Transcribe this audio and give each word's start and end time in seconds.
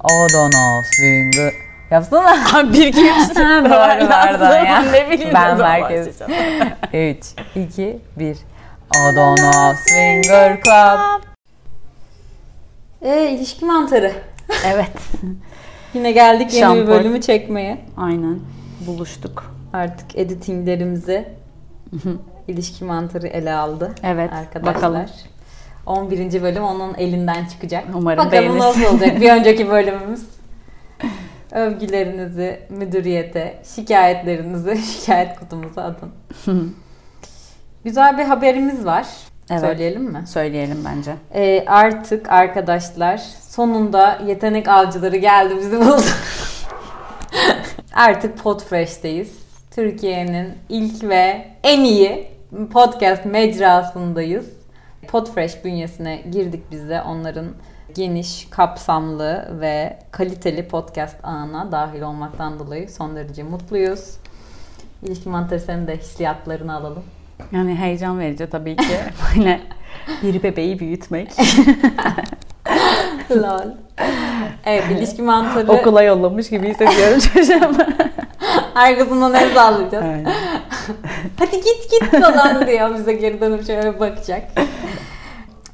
Know 0.00 0.82
swing. 0.96 1.34
Yapsana. 1.90 2.62
bir 2.72 2.86
iki 2.86 3.00
üç. 3.00 3.36
Doğru 3.36 4.08
pardon 4.08 4.64
ya. 4.64 4.82
Ne 4.82 5.10
bileyim 5.10 5.34
Ben 5.34 5.58
merkez. 5.58 6.20
başlayacağım. 6.20 6.72
3, 6.92 7.26
2, 7.54 7.98
1. 8.18 8.26
I 8.30 8.36
don't 9.16 9.38
know 9.38 9.74
swinger 9.76 10.60
club. 10.62 11.22
E 13.02 13.30
ilişki 13.30 13.64
mantarı. 13.64 14.12
Evet. 14.66 14.90
Yine 15.94 16.12
geldik 16.12 16.52
yeni 16.52 16.60
Şampol. 16.60 16.82
bir 16.82 16.86
bölümü 16.86 17.20
çekmeye. 17.20 17.78
Aynen. 17.96 18.40
Buluştuk. 18.86 19.54
Artık 19.72 20.16
editinglerimizi 20.18 21.28
ilişki 22.48 22.84
mantarı 22.84 23.26
ele 23.26 23.52
aldı. 23.52 23.94
Evet. 24.02 24.32
Arkadaşlar. 24.32 24.74
Bakalım. 24.74 25.06
11. 25.88 26.42
bölüm 26.42 26.64
onun 26.64 26.94
elinden 26.94 27.44
çıkacak. 27.44 27.84
Umarım 27.94 28.26
Bakalım 28.26 28.58
nasıl 28.58 28.84
olacak 28.84 29.20
bir 29.20 29.32
önceki 29.32 29.70
bölümümüz. 29.70 30.22
Övgülerinizi 31.52 32.60
müdüriyete, 32.70 33.58
şikayetlerinizi 33.74 34.82
şikayet 34.92 35.38
kutumuza 35.38 35.82
atın. 35.82 36.12
Güzel 37.84 38.18
bir 38.18 38.24
haberimiz 38.24 38.84
var. 38.84 39.06
Evet. 39.50 39.60
Söyleyelim 39.60 40.02
mi? 40.02 40.24
Söyleyelim 40.26 40.84
bence. 40.84 41.14
Ee, 41.34 41.64
artık 41.66 42.32
arkadaşlar 42.32 43.18
sonunda 43.48 44.18
yetenek 44.26 44.68
avcıları 44.68 45.16
geldi 45.16 45.56
bizi 45.56 45.80
buldu. 45.80 46.02
artık 47.94 48.38
Podfresh'teyiz. 48.38 49.32
Türkiye'nin 49.70 50.54
ilk 50.68 51.04
ve 51.04 51.48
en 51.62 51.80
iyi 51.80 52.26
podcast 52.72 53.24
mecrasındayız. 53.24 54.57
Podfresh 55.08 55.64
bünyesine 55.64 56.22
girdik 56.32 56.62
biz 56.70 56.88
de 56.88 57.02
onların 57.02 57.46
geniş, 57.94 58.46
kapsamlı 58.50 59.48
ve 59.60 59.98
kaliteli 60.10 60.68
podcast 60.68 61.16
ağına 61.22 61.72
dahil 61.72 62.00
olmaktan 62.02 62.58
dolayı 62.58 62.88
son 62.88 63.16
derece 63.16 63.42
mutluyuz. 63.42 64.16
İlişki 65.02 65.28
mantarı 65.28 65.60
senin 65.60 65.86
de 65.86 65.96
hissiyatlarını 65.96 66.74
alalım. 66.74 67.02
Yani 67.52 67.74
heyecan 67.74 68.18
verici 68.20 68.50
tabii 68.50 68.76
ki. 68.76 68.96
Böyle 69.36 69.60
bir 70.22 70.42
bebeği 70.42 70.78
büyütmek. 70.78 71.30
Lol. 73.30 73.70
Evet 74.64 74.84
ilişki 74.90 75.22
mantarı 75.22 75.72
Okula 75.72 76.02
yollamış 76.02 76.50
gibi 76.50 76.68
hissediyorum 76.68 77.18
çocuğumu. 77.34 77.76
arkasından 78.74 79.34
el 79.34 79.54
sallayacağız. 79.54 80.04
Hadi 81.38 81.56
git 81.56 81.90
git 81.90 82.22
falan 82.22 82.66
diyor 82.66 82.94
bize 82.94 83.12
geri 83.12 83.40
dönüp 83.40 83.66
şöyle 83.66 84.00
bakacak. 84.00 84.42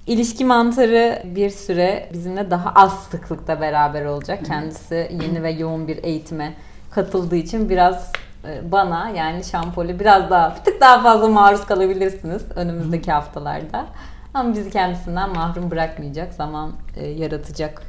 İlişki 0.06 0.44
mantarı 0.44 1.22
bir 1.24 1.50
süre 1.50 2.08
bizimle 2.12 2.50
daha 2.50 2.72
az 2.74 2.92
sıklıkta 3.10 3.60
beraber 3.60 4.04
olacak. 4.04 4.46
Kendisi 4.46 5.10
yeni 5.22 5.42
ve 5.42 5.50
yoğun 5.50 5.88
bir 5.88 6.04
eğitime 6.04 6.54
katıldığı 6.90 7.36
için 7.36 7.68
biraz 7.68 8.12
e, 8.44 8.72
bana 8.72 9.08
yani 9.08 9.44
şampole 9.44 10.00
biraz 10.00 10.30
daha 10.30 10.54
bir 10.56 10.64
tık 10.64 10.80
daha 10.80 11.02
fazla 11.02 11.28
maruz 11.28 11.64
kalabilirsiniz 11.66 12.42
önümüzdeki 12.56 13.12
haftalarda. 13.12 13.86
Ama 14.34 14.54
bizi 14.54 14.70
kendisinden 14.70 15.30
mahrum 15.30 15.70
bırakmayacak. 15.70 16.34
Zaman 16.34 16.72
e, 16.96 17.06
yaratacak 17.06 17.82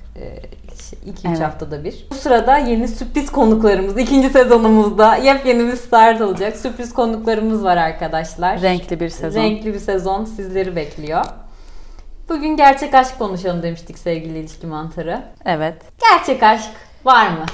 2-3 1.05 1.27
Evet. 1.27 1.41
haftada 1.41 1.83
bir. 1.83 2.07
Bu 2.11 2.15
sırada 2.15 2.57
yeni 2.57 2.87
sürpriz 2.87 3.31
konuklarımız 3.31 3.97
ikinci 3.97 4.29
sezonumuzda 4.29 5.15
yepyeni 5.15 5.67
bir 5.67 5.75
start 5.75 6.21
olacak. 6.21 6.57
Sürpriz 6.57 6.93
konuklarımız 6.93 7.63
var 7.63 7.77
arkadaşlar. 7.77 8.61
Renkli 8.61 8.99
bir 8.99 9.09
sezon. 9.09 9.41
Renkli 9.41 9.73
bir 9.73 9.79
sezon 9.79 10.25
sizleri 10.25 10.75
bekliyor. 10.75 11.25
Bugün 12.29 12.57
gerçek 12.57 12.93
aşk 12.93 13.19
konuşalım 13.19 13.63
demiştik 13.63 13.97
sevgili 13.97 14.39
ilişki 14.39 14.67
mantarı. 14.67 15.23
Evet. 15.45 15.81
Gerçek 16.11 16.43
aşk 16.43 16.71
var 17.05 17.29
mı? 17.29 17.45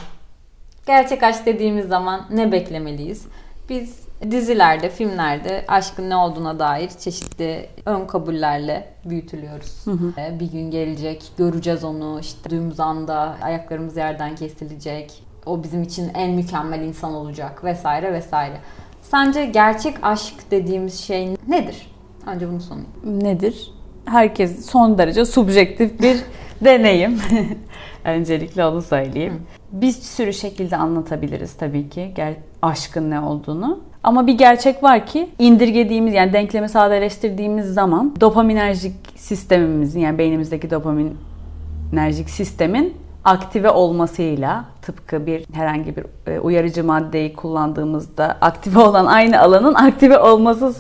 Gerçek 0.86 1.24
aşk 1.24 1.46
dediğimiz 1.46 1.88
zaman 1.88 2.22
ne 2.30 2.52
beklemeliyiz? 2.52 3.26
Biz 3.70 4.02
dizilerde, 4.32 4.90
filmlerde 4.90 5.66
aşkın 5.68 6.10
ne 6.10 6.16
olduğuna 6.16 6.60
dair 6.60 6.90
çeşitli 6.90 7.70
ön 7.86 8.06
kabullerle 8.08 8.94
büyütülüyoruz. 9.06 9.86
Ee, 10.18 10.40
Bir 10.40 10.52
gün 10.52 10.72
gelecek, 10.72 11.32
göreceğiz 11.38 11.84
onu, 11.84 12.20
işte 12.20 12.50
duyduğumuz 12.50 12.80
anda 12.80 13.36
ayaklarımız 13.42 13.98
yerden 13.98 14.36
kesilecek. 14.36 15.24
O 15.46 15.64
bizim 15.64 15.84
için 15.84 16.12
en 16.14 16.32
mükemmel 16.32 16.82
insan 16.82 17.14
olacak 17.14 17.64
vesaire 17.64 18.14
vesaire. 18.14 18.58
Sence 19.02 19.46
gerçek 19.46 19.96
aşk 20.02 20.52
dediğimiz 20.52 21.00
şey 21.00 21.36
nedir? 21.48 21.92
Önce 22.28 22.50
bunu 22.50 22.62
sorayım. 22.62 22.88
Nedir? 23.04 23.72
Herkes 24.06 24.66
son 24.66 24.98
derece 24.98 25.26
subjektif 25.26 26.02
bir 26.02 26.18
deneyim. 26.62 27.20
Öncelikle 28.06 28.66
onu 28.66 28.82
söyleyeyim. 28.82 29.42
Bir 29.72 29.92
sürü 29.92 30.34
şekilde 30.34 30.78
anlatabiliriz 30.78 31.54
tabii 31.54 31.90
ki 31.90 32.14
aşkın 32.62 33.10
ne 33.10 33.20
olduğunu. 33.20 33.80
Ama 34.04 34.28
bir 34.28 34.38
gerçek 34.38 34.84
var 34.84 35.06
ki 35.06 35.30
indirgediğimiz 35.40 36.14
yani 36.14 36.34
denklemi 36.34 36.70
sadeleştirdiğimiz 36.70 37.66
zaman 37.66 38.16
dopaminerjik 38.22 38.94
sistemimizin 39.16 40.00
yani 40.00 40.18
beynimizdeki 40.18 40.70
dopaminerjik 40.72 42.30
sistemin 42.30 42.94
aktive 43.24 43.70
olmasıyla 43.70 44.66
tıpkı 44.82 45.26
bir 45.26 45.46
herhangi 45.54 45.96
bir 45.96 46.06
e, 46.28 46.40
uyarıcı 46.40 46.84
maddeyi 46.84 47.34
kullandığımızda 47.34 48.38
aktive 48.42 48.80
olan 48.80 49.06
aynı 49.06 49.42
alanın 49.42 49.74
aktive 49.74 50.20
olması 50.20 50.74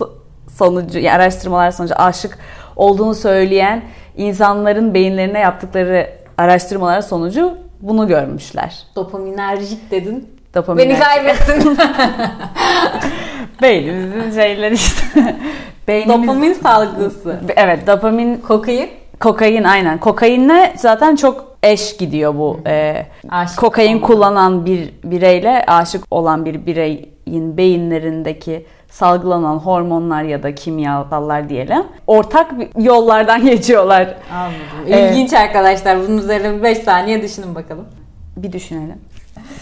sonucu 0.58 1.00
yani 1.00 1.16
araştırmalar 1.16 1.72
sonucu 1.72 1.96
aşık 1.96 2.38
olduğunu 2.76 3.16
söyleyen 3.16 3.82
insanların 4.18 4.94
beyinlerine 4.94 5.40
yaptıkları 5.40 6.10
araştırmalar 6.38 7.02
sonucu 7.02 7.58
bunu 7.82 8.08
görmüşler. 8.08 8.84
Dopaminerjik 8.96 9.92
dedin. 9.92 10.30
Dopamin 10.56 10.90
Beni 10.90 11.00
kaybettin. 11.00 11.78
beynimizin 13.62 14.32
şeyleri 14.32 14.74
işte. 14.74 15.04
Beynimiz, 15.88 16.28
Dopamin 16.28 16.54
salgısı. 16.54 17.40
Evet 17.56 17.88
dopamin 17.88 18.38
Kokain. 18.38 18.90
Kokain 19.20 19.64
aynen. 19.64 19.98
Kokainle 20.00 20.74
zaten 20.78 21.16
çok 21.16 21.58
eş 21.64 21.98
gidiyor 21.98 22.36
bu. 22.36 22.60
Ee, 22.68 23.06
Aşık 23.30 23.58
kokain 23.60 23.98
olma. 23.98 24.08
kullanan 24.08 24.66
bir 24.66 24.94
bireyle 25.04 25.66
aşık 25.68 26.04
olan 26.12 26.46
bir 26.46 26.66
bireyin 26.66 27.58
beyinlerindeki 27.58 28.66
salgılanan 28.92 29.58
hormonlar 29.58 30.24
ya 30.24 30.44
da 30.44 30.56
kimyasallar 30.56 31.50
diyelim. 31.50 31.84
Ortak 32.08 32.52
yollardan 32.78 33.46
geçiyorlar. 33.46 34.16
Anladım. 34.34 35.10
İlginç 35.10 35.34
arkadaşlar. 35.34 36.00
Bunun 36.08 36.18
üzerine 36.18 36.58
bir 36.58 36.64
5 36.64 36.78
saniye 36.78 37.22
düşünün 37.22 37.56
bakalım. 37.56 37.86
Bir 38.38 38.52
düşünelim. 38.54 38.98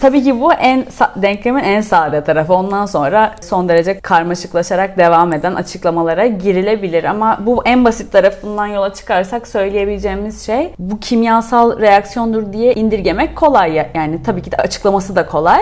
Tabii 0.01 0.23
ki 0.23 0.41
bu 0.41 0.53
en 0.53 0.85
denklemin 1.15 1.63
en 1.63 1.81
sade 1.81 2.23
tarafı. 2.23 2.53
Ondan 2.53 2.85
sonra 2.85 3.35
son 3.41 3.69
derece 3.69 3.99
karmaşıklaşarak 3.99 4.97
devam 4.97 5.33
eden 5.33 5.55
açıklamalara 5.55 6.27
girilebilir. 6.27 7.03
Ama 7.03 7.37
bu 7.45 7.61
en 7.65 7.85
basit 7.85 8.11
tarafından 8.11 8.67
yola 8.67 8.93
çıkarsak 8.93 9.47
söyleyebileceğimiz 9.47 10.45
şey 10.45 10.73
bu 10.79 10.99
kimyasal 10.99 11.79
reaksiyondur 11.79 12.53
diye 12.53 12.73
indirgemek 12.73 13.35
kolay. 13.35 13.73
ya- 13.73 13.89
Yani 13.93 14.23
tabii 14.23 14.41
ki 14.41 14.51
de 14.51 14.55
açıklaması 14.57 15.15
da 15.15 15.25
kolay. 15.25 15.61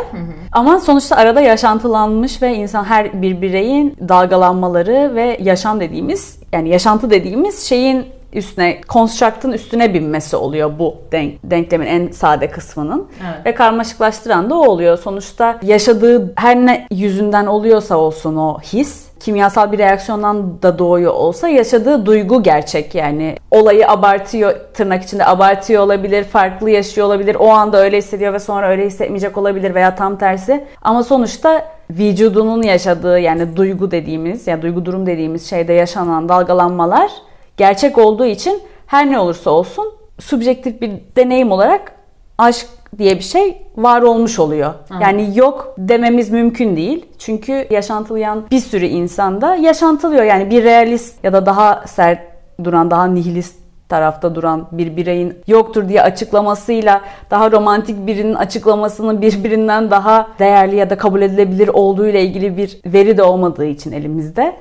Ama 0.52 0.80
sonuçta 0.80 1.16
arada 1.16 1.42
yaşantılanmış 1.42 2.42
ve 2.42 2.56
insan 2.56 2.84
her 2.84 3.22
bir 3.22 3.42
bireyin 3.42 3.96
dalgalanmaları 4.10 5.16
ve 5.16 5.38
yaşam 5.42 5.80
dediğimiz 5.80 6.40
yani 6.54 6.70
yaşantı 6.70 7.10
dediğimiz 7.10 7.64
şeyin 7.64 8.06
üstüne, 8.34 8.82
construct'ın 8.90 9.52
üstüne 9.52 9.94
binmesi 9.94 10.36
oluyor 10.36 10.80
bu 10.80 10.96
denk, 11.12 11.34
denklemin 11.44 11.88
en 11.88 12.12
sade 12.12 12.50
kısmının. 12.50 13.08
Evet. 13.26 13.46
Ve 13.46 13.56
karmaşıklaştıran 13.56 14.50
da 14.50 14.56
o 14.56 14.68
oluyor. 14.68 14.98
Sonuçta 14.98 15.60
yaşadığı 15.64 16.34
her 16.36 16.56
ne 16.56 16.88
yüzünden 16.92 17.46
oluyorsa 17.46 17.98
olsun 17.98 18.36
o 18.36 18.60
his, 18.60 19.08
kimyasal 19.20 19.72
bir 19.72 19.78
reaksiyondan 19.78 20.62
da 20.62 20.80
doğuyor 20.80 21.14
olsa 21.14 21.48
yaşadığı 21.48 22.06
duygu 22.06 22.44
gerçek 22.44 22.96
yani. 22.96 23.36
Olayı 23.52 23.90
abartıyor, 23.90 24.56
tırnak 24.74 25.04
içinde 25.04 25.26
abartıyor 25.26 25.84
olabilir, 25.84 26.24
farklı 26.24 26.70
yaşıyor 26.70 27.08
olabilir, 27.08 27.36
o 27.40 27.50
anda 27.50 27.78
öyle 27.78 27.98
hissediyor 27.98 28.34
ve 28.34 28.40
sonra 28.40 28.70
öyle 28.70 28.86
hissetmeyecek 28.86 29.38
olabilir 29.38 29.76
veya 29.76 29.96
tam 29.96 30.18
tersi. 30.18 30.66
Ama 30.82 31.04
sonuçta 31.04 31.66
vücudunun 31.90 32.64
yaşadığı 32.64 33.20
yani 33.20 33.58
duygu 33.58 33.92
dediğimiz, 33.92 34.48
yani 34.48 34.62
duygu 34.62 34.86
durum 34.86 35.06
dediğimiz 35.06 35.50
şeyde 35.50 35.74
yaşanan 35.74 36.30
dalgalanmalar 36.30 37.12
gerçek 37.58 37.98
olduğu 37.98 38.26
için 38.26 38.62
her 38.88 39.12
ne 39.12 39.20
olursa 39.20 39.50
olsun 39.50 39.94
subjektif 40.20 40.82
bir 40.82 40.92
deneyim 41.16 41.52
olarak 41.52 41.92
aşk 42.38 42.68
diye 42.98 43.16
bir 43.16 43.24
şey 43.24 43.62
var 43.78 44.02
olmuş 44.02 44.40
oluyor. 44.40 44.74
Yani 45.02 45.32
yok 45.38 45.76
dememiz 45.78 46.30
mümkün 46.30 46.76
değil. 46.76 47.06
Çünkü 47.18 47.68
yaşantılayan 47.70 48.46
bir 48.52 48.60
sürü 48.60 48.86
insanda 48.86 49.56
yaşantılıyor. 49.56 50.24
Yani 50.24 50.50
bir 50.50 50.64
realist 50.64 51.24
ya 51.24 51.34
da 51.34 51.46
daha 51.46 51.84
sert 51.88 52.20
duran, 52.64 52.92
daha 52.92 53.06
nihilist 53.08 53.67
tarafta 53.90 54.36
duran 54.36 54.68
bir 54.72 54.98
bireyin 54.98 55.34
yoktur 55.48 55.90
diye 55.90 56.02
açıklamasıyla 56.02 57.02
daha 57.32 57.52
romantik 57.52 58.08
birinin 58.08 58.34
açıklamasının 58.34 59.22
birbirinden 59.22 59.92
daha 59.92 60.28
değerli 60.40 60.76
ya 60.76 60.90
da 60.90 60.98
kabul 60.98 61.22
edilebilir 61.22 61.68
olduğu 61.68 62.08
ile 62.08 62.24
ilgili 62.24 62.58
bir 62.58 62.78
veri 62.86 63.18
de 63.18 63.24
olmadığı 63.24 63.66
için 63.66 63.92
elimizde. 63.92 64.56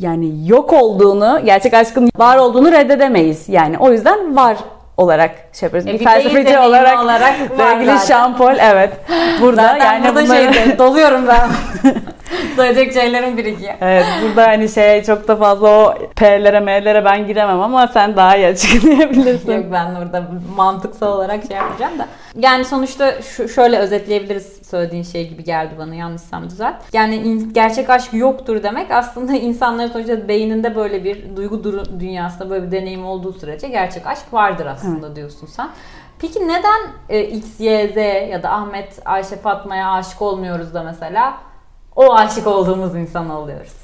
Yani 0.00 0.48
yok 0.48 0.72
olduğunu, 0.72 1.40
gerçek 1.44 1.74
aşkın 1.74 2.10
var 2.16 2.38
olduğunu 2.38 2.72
reddedemeyiz. 2.72 3.48
Yani 3.48 3.78
o 3.78 3.92
yüzden 3.92 4.36
var 4.36 4.56
olarak 4.96 5.30
şey 5.52 5.66
yapıyoruz. 5.66 5.88
E, 5.88 5.94
bir 5.94 6.00
bir 6.00 6.04
felsefeci 6.04 6.58
olarak, 6.58 7.04
olarak 7.04 7.34
sevgili 7.56 8.36
Paul 8.38 8.56
evet. 8.60 8.92
Burada 9.40 9.62
Zaten 9.62 9.84
yani 9.84 10.04
burada 10.04 10.24
bunları- 10.24 10.54
şeyde 10.54 10.78
doluyorum 10.78 11.26
ben. 11.28 11.48
Söyleyecek 12.56 12.92
şeylerin 12.92 13.36
birikiyor. 13.36 13.74
Evet 13.80 14.04
burada 14.22 14.46
hani 14.46 14.68
şey 14.68 15.04
çok 15.04 15.28
da 15.28 15.36
fazla 15.36 15.68
o 15.68 15.94
P'lere 16.16 16.60
M'lere 16.60 17.04
ben 17.04 17.26
giremem 17.26 17.60
ama 17.60 17.86
sen 17.86 18.16
daha 18.16 18.36
iyi 18.36 18.46
açıklayabilirsin. 18.46 19.52
Yok 19.52 19.64
ben 19.72 19.94
orada 19.94 20.22
mantıksal 20.56 21.12
olarak 21.12 21.40
şey 21.48 21.56
yapacağım 21.56 21.98
da. 21.98 22.06
Yani 22.36 22.64
sonuçta 22.64 23.22
şu, 23.22 23.48
şöyle 23.48 23.78
özetleyebiliriz 23.78 24.55
söylediğin 24.70 25.02
şey 25.02 25.28
gibi 25.28 25.44
geldi 25.44 25.74
bana 25.78 25.94
yanlışsam 25.94 26.50
düzelt. 26.50 26.74
Yani 26.92 27.38
gerçek 27.52 27.90
aşk 27.90 28.14
yoktur 28.14 28.62
demek 28.62 28.90
aslında 28.90 29.32
insanların 29.36 29.92
sonuçta 29.92 30.28
beyninde 30.28 30.76
böyle 30.76 31.04
bir 31.04 31.36
duygu 31.36 31.64
dünyasında 32.00 32.50
böyle 32.50 32.66
bir 32.66 32.70
deneyim 32.70 33.06
olduğu 33.06 33.32
sürece 33.32 33.68
gerçek 33.68 34.06
aşk 34.06 34.32
vardır 34.32 34.66
aslında 34.66 35.16
diyorsun 35.16 35.46
sen. 35.46 35.70
Peki 36.18 36.48
neden 36.48 36.80
e, 37.08 37.22
X, 37.22 37.60
Y, 37.60 37.88
Z 37.88 37.96
ya 38.30 38.42
da 38.42 38.50
Ahmet, 38.50 39.00
Ayşe, 39.04 39.36
Fatma'ya 39.36 39.90
aşık 39.90 40.22
olmuyoruz 40.22 40.74
da 40.74 40.82
mesela 40.82 41.38
o 41.96 42.14
aşık 42.14 42.46
olduğumuz 42.46 42.96
insan 42.96 43.30
oluyoruz? 43.30 43.74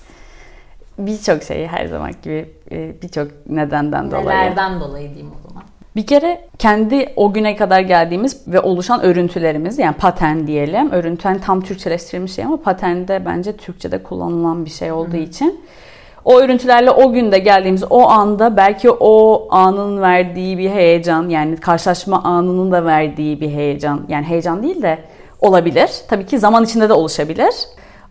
Birçok 0.99 1.43
şeyi 1.43 1.67
her 1.69 1.87
zaman 1.87 2.13
gibi 2.23 2.55
e, 2.71 3.03
birçok 3.03 3.47
nedenden 3.47 4.11
dolayı. 4.11 4.27
Nelerden 4.27 4.81
dolayı 4.81 5.09
diyeyim 5.09 5.33
o 5.39 5.49
zaman? 5.49 5.72
Bir 5.97 6.07
kere 6.07 6.49
kendi 6.59 7.13
o 7.17 7.33
güne 7.33 7.57
kadar 7.57 7.81
geldiğimiz 7.81 8.49
ve 8.49 8.61
oluşan 8.61 9.03
örüntülerimiz 9.03 9.79
yani 9.79 9.95
patern 9.97 10.47
diyelim. 10.47 10.91
Örüntü 10.91 11.23
hani 11.23 11.41
tam 11.41 11.61
Türkçeleştirilmiş 11.61 12.33
şey 12.35 12.45
ama 12.45 12.57
patern 12.57 13.09
de 13.09 13.23
bence 13.27 13.57
Türkçe'de 13.57 14.03
kullanılan 14.03 14.65
bir 14.65 14.71
şey 14.71 14.93
olduğu 14.93 15.17
için. 15.17 15.61
O 16.25 16.41
örüntülerle 16.41 16.91
o 16.91 17.13
günde 17.13 17.39
geldiğimiz 17.39 17.85
o 17.91 18.09
anda 18.09 18.57
belki 18.57 18.91
o 18.91 19.47
anın 19.51 20.03
verdiği 20.03 20.59
bir 20.59 20.71
heyecan 20.71 21.29
yani 21.29 21.57
karşılaşma 21.57 22.23
anının 22.23 22.73
da 22.73 22.85
verdiği 22.85 23.41
bir 23.41 23.51
heyecan 23.51 24.01
yani 24.09 24.27
heyecan 24.27 24.63
değil 24.63 24.83
de 24.83 24.99
olabilir. 25.41 25.91
Tabii 26.09 26.27
ki 26.27 26.39
zaman 26.39 26.65
içinde 26.65 26.89
de 26.89 26.93
oluşabilir. 26.93 27.55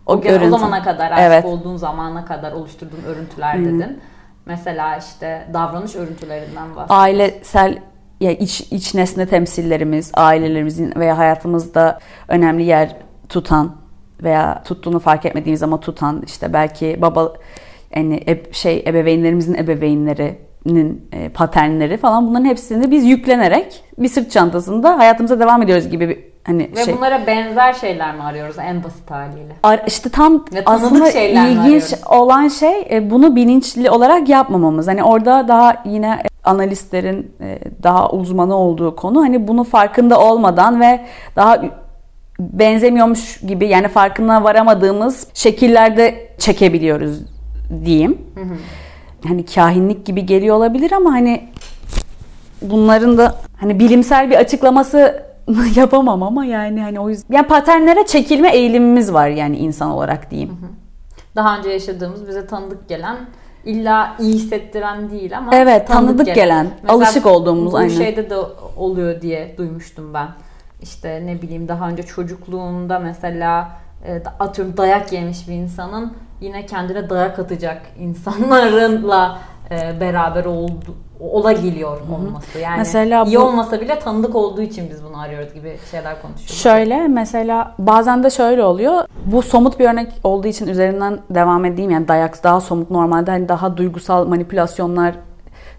O, 0.06 0.12
o 0.12 0.20
görüntü. 0.20 0.50
zamana 0.50 0.82
kadar 0.82 1.10
aşık 1.10 1.24
Evet. 1.24 1.44
olduğun 1.44 1.76
zamana 1.76 2.24
kadar 2.24 2.52
oluşturduğun 2.52 3.02
örüntüler 3.06 3.58
dedin. 3.60 4.00
Mesela 4.46 4.96
işte 4.96 5.46
davranış 5.52 5.96
örüntülerinden 5.96 6.68
bahsediyorsun. 6.76 6.94
ailesel 6.94 7.78
ya 8.20 8.32
iç 8.32 8.60
iç 8.60 8.94
nesne 8.94 9.26
temsillerimiz, 9.26 10.12
ailelerimizin 10.14 10.92
veya 10.96 11.18
hayatımızda 11.18 11.98
önemli 12.28 12.62
yer 12.64 12.96
tutan 13.28 13.76
veya 14.22 14.62
tuttuğunu 14.62 14.98
fark 14.98 15.26
etmediğimiz 15.26 15.62
ama 15.62 15.80
tutan 15.80 16.22
işte 16.26 16.52
belki 16.52 16.98
baba 17.02 17.32
yani 17.96 18.16
eb- 18.16 18.54
şey 18.54 18.84
ebeveynlerimizin 18.86 19.54
ebeveynlerinin 19.54 21.08
e, 21.12 21.28
paternleri 21.28 21.96
falan 21.96 22.26
bunların 22.26 22.44
hepsini 22.44 22.90
biz 22.90 23.04
yüklenerek 23.04 23.84
bir 23.98 24.08
sırt 24.08 24.30
çantasında 24.30 24.98
hayatımıza 24.98 25.40
devam 25.40 25.62
ediyoruz 25.62 25.88
gibi 25.88 26.08
bir 26.08 26.31
hani 26.44 26.70
Ve 26.76 26.84
şey. 26.84 26.96
bunlara 26.96 27.26
benzer 27.26 27.72
şeyler 27.72 28.14
mi 28.14 28.22
arıyoruz 28.22 28.58
en 28.58 28.84
basit 28.84 29.10
haliyle? 29.10 29.52
Ar- 29.62 29.82
işte 29.86 30.10
tam 30.10 30.44
Ve 30.52 30.62
aslında 30.66 31.10
ilginç 31.10 31.84
olan 32.10 32.48
şey 32.48 32.86
e, 32.90 33.10
bunu 33.10 33.36
bilinçli 33.36 33.90
olarak 33.90 34.28
yapmamamız. 34.28 34.88
Hani 34.88 35.04
orada 35.04 35.48
daha 35.48 35.82
yine 35.84 36.22
analistlerin 36.44 37.32
e, 37.40 37.58
daha 37.82 38.10
uzmanı 38.10 38.54
olduğu 38.54 38.96
konu 38.96 39.22
hani 39.22 39.48
bunu 39.48 39.64
farkında 39.64 40.20
olmadan 40.20 40.80
ve 40.80 41.00
daha 41.36 41.62
benzemiyormuş 42.40 43.40
gibi 43.40 43.68
yani 43.68 43.88
farkına 43.88 44.44
varamadığımız 44.44 45.26
şekillerde 45.34 46.28
çekebiliyoruz 46.38 47.18
diyeyim. 47.84 48.18
Hani 49.28 49.44
kahinlik 49.44 50.06
gibi 50.06 50.26
geliyor 50.26 50.56
olabilir 50.56 50.92
ama 50.92 51.12
hani 51.12 51.48
bunların 52.62 53.18
da 53.18 53.34
hani 53.60 53.78
bilimsel 53.78 54.30
bir 54.30 54.36
açıklaması 54.36 55.22
yapamam 55.76 56.22
ama 56.22 56.44
yani 56.44 56.82
hani 56.82 57.00
o 57.00 57.08
yüzden 57.08 57.34
yani 57.34 57.46
paternlere 57.46 58.06
çekilme 58.06 58.56
eğilimimiz 58.56 59.12
var 59.12 59.28
yani 59.28 59.56
insan 59.56 59.90
olarak 59.90 60.30
diyeyim. 60.30 60.58
Daha 61.36 61.58
önce 61.58 61.70
yaşadığımız 61.70 62.28
bize 62.28 62.46
tanıdık 62.46 62.88
gelen 62.88 63.16
illa 63.64 64.16
iyi 64.18 64.34
hissettiren 64.34 65.10
değil 65.10 65.38
ama 65.38 65.56
Evet, 65.56 65.88
tanıdık 65.88 66.34
gelen, 66.34 66.70
alışık 66.88 67.26
olduğumuz, 67.26 67.72
bu 67.72 67.76
aynen. 67.76 67.88
şeyde 67.88 68.30
de 68.30 68.36
oluyor 68.76 69.20
diye 69.20 69.54
duymuştum 69.58 70.14
ben. 70.14 70.28
İşte 70.82 71.22
ne 71.26 71.42
bileyim 71.42 71.68
daha 71.68 71.88
önce 71.88 72.02
çocukluğunda 72.02 72.98
mesela 72.98 73.70
e, 74.06 74.22
atıyorum 74.40 74.76
dayak 74.76 75.12
yemiş 75.12 75.48
bir 75.48 75.54
insanın 75.54 76.12
yine 76.40 76.66
kendine 76.66 77.10
dayak 77.10 77.38
atacak 77.38 77.82
insanlarla 78.00 79.38
e, 79.72 80.00
beraber 80.00 80.44
oldu 80.44 80.94
ola 81.20 81.52
geliyor 81.52 81.96
olması. 82.16 82.58
Yani 82.58 82.78
Mesela 82.78 83.24
iyi 83.24 83.36
bu- 83.38 83.42
olmasa 83.42 83.80
bile 83.80 83.98
tanıdık 83.98 84.34
olduğu 84.34 84.62
için 84.62 84.90
biz 84.90 85.04
bunu 85.04 85.20
arıyoruz 85.20 85.54
gibi 85.54 85.76
şeyler 85.90 86.22
konuşuyoruz. 86.22 86.54
Şöyle 86.62 87.08
mesela 87.08 87.74
bazen 87.78 88.24
de 88.24 88.30
şöyle 88.30 88.64
oluyor. 88.64 89.04
Bu 89.26 89.42
somut 89.42 89.78
bir 89.80 89.88
örnek 89.88 90.12
olduğu 90.24 90.48
için 90.48 90.66
üzerinden 90.66 91.18
devam 91.30 91.64
edeyim. 91.64 91.90
Yani 91.90 92.08
dayak 92.08 92.44
daha 92.44 92.60
somut 92.60 92.90
normalde 92.90 93.30
hani 93.30 93.48
daha 93.48 93.76
duygusal 93.76 94.26
manipülasyonlar 94.26 95.14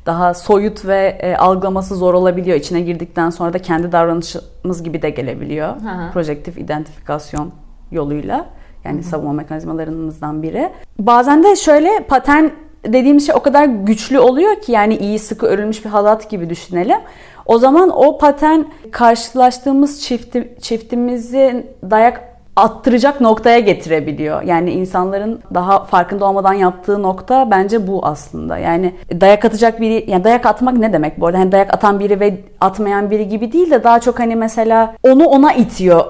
daha 0.05 0.33
soyut 0.33 0.85
ve 0.85 1.17
e, 1.21 1.35
algılaması 1.35 1.95
zor 1.95 2.13
olabiliyor. 2.13 2.57
İçine 2.57 2.81
girdikten 2.81 3.29
sonra 3.29 3.53
da 3.53 3.59
kendi 3.59 3.91
davranışımız 3.91 4.83
gibi 4.83 5.01
de 5.01 5.09
gelebiliyor. 5.09 5.73
Projektif 6.13 6.57
identifikasyon 6.57 7.51
yoluyla. 7.91 8.45
Yani 8.85 9.03
savunma 9.03 9.33
mekanizmalarımızdan 9.33 10.43
biri. 10.43 10.69
Bazen 10.99 11.43
de 11.43 11.55
şöyle 11.55 11.89
patern 12.07 12.45
dediğimiz 12.87 13.25
şey 13.25 13.35
o 13.35 13.39
kadar 13.39 13.65
güçlü 13.65 14.19
oluyor 14.19 14.61
ki 14.61 14.71
yani 14.71 14.95
iyi 14.95 15.19
sıkı 15.19 15.45
örülmüş 15.45 15.85
bir 15.85 15.89
halat 15.89 16.29
gibi 16.29 16.49
düşünelim. 16.49 16.99
O 17.45 17.57
zaman 17.57 17.89
o 17.89 18.17
patern 18.17 18.59
karşılaştığımız 18.91 20.01
çifti, 20.01 20.55
çiftimizi 20.61 21.67
dayak 21.91 22.33
attıracak 22.55 23.21
noktaya 23.21 23.59
getirebiliyor. 23.59 24.41
Yani 24.41 24.71
insanların 24.71 25.41
daha 25.53 25.83
farkında 25.83 26.25
olmadan 26.25 26.53
yaptığı 26.53 27.03
nokta 27.03 27.51
bence 27.51 27.87
bu 27.87 28.05
aslında. 28.05 28.57
Yani 28.57 28.93
dayak 29.21 29.45
atacak 29.45 29.81
biri, 29.81 30.05
yani 30.07 30.23
dayak 30.23 30.45
atmak 30.45 30.77
ne 30.77 30.93
demek 30.93 31.19
bu 31.19 31.27
arada? 31.27 31.39
Hani 31.39 31.51
dayak 31.51 31.73
atan 31.73 31.99
biri 31.99 32.19
ve 32.19 32.41
atmayan 32.61 33.11
biri 33.11 33.29
gibi 33.29 33.51
değil 33.51 33.71
de 33.71 33.83
daha 33.83 33.99
çok 33.99 34.19
hani 34.19 34.35
mesela 34.35 34.95
onu 35.03 35.25
ona 35.25 35.53
itiyor 35.53 36.05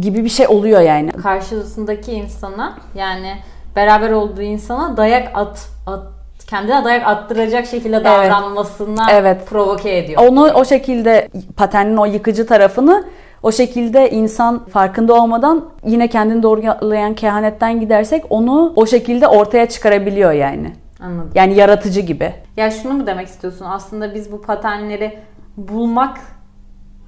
gibi 0.00 0.24
bir 0.24 0.28
şey 0.28 0.46
oluyor 0.46 0.80
yani. 0.80 1.12
karşısındaki 1.12 2.12
insana 2.12 2.74
yani 2.94 3.32
beraber 3.76 4.10
olduğu 4.10 4.42
insana 4.42 4.96
dayak 4.96 5.30
at, 5.34 5.68
at 5.86 6.15
kendine 6.46 6.84
dayak 6.84 7.06
attıracak 7.06 7.66
şekilde 7.66 8.04
davranmasına 8.04 9.06
Evet. 9.10 9.46
provoke 9.46 9.96
ediyor. 9.98 10.22
Onu 10.28 10.50
o 10.54 10.64
şekilde 10.64 11.28
paternin 11.56 11.96
o 11.96 12.04
yıkıcı 12.06 12.46
tarafını 12.46 13.04
o 13.42 13.52
şekilde 13.52 14.10
insan 14.10 14.64
farkında 14.66 15.14
olmadan 15.14 15.64
yine 15.84 16.08
kendini 16.08 16.42
doğrulayan 16.42 17.14
kehanetten 17.14 17.80
gidersek 17.80 18.24
onu 18.30 18.72
o 18.76 18.86
şekilde 18.86 19.28
ortaya 19.28 19.68
çıkarabiliyor 19.68 20.32
yani. 20.32 20.72
Anladım. 21.00 21.30
Yani 21.34 21.54
yaratıcı 21.54 22.00
gibi. 22.00 22.32
Ya 22.56 22.70
şunu 22.70 22.92
mu 22.92 23.06
demek 23.06 23.28
istiyorsun? 23.28 23.64
Aslında 23.68 24.14
biz 24.14 24.32
bu 24.32 24.42
paternleri 24.42 25.18
bulmak 25.56 26.18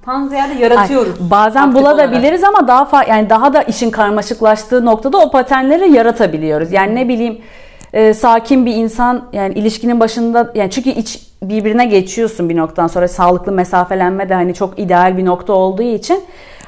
tan 0.05 0.27
ziyade 0.27 0.53
yaratıyoruz. 0.53 1.21
Ay, 1.21 1.29
bazen 1.31 1.75
bulabiliriz 1.75 2.43
ama 2.43 2.67
daha 2.67 2.83
fa- 2.83 3.09
yani 3.09 3.29
daha 3.29 3.53
da 3.53 3.61
işin 3.63 3.89
karmaşıklaştığı 3.91 4.85
noktada 4.85 5.17
o 5.17 5.31
paternleri 5.31 5.91
yaratabiliyoruz. 5.91 6.71
Yani 6.71 6.95
ne 6.95 7.07
bileyim 7.07 7.41
e, 7.93 8.13
sakin 8.13 8.65
bir 8.65 8.75
insan 8.75 9.25
yani 9.33 9.53
ilişkinin 9.53 9.99
başında 9.99 10.51
yani 10.55 10.71
çünkü 10.71 10.89
iç 10.89 11.29
birbirine 11.43 11.85
geçiyorsun 11.85 12.49
bir 12.49 12.57
noktadan 12.57 12.87
sonra 12.87 13.07
sağlıklı 13.07 13.51
mesafelenme 13.51 14.29
de 14.29 14.33
hani 14.33 14.53
çok 14.53 14.79
ideal 14.79 15.17
bir 15.17 15.25
nokta 15.25 15.53
olduğu 15.53 15.83
için 15.83 16.23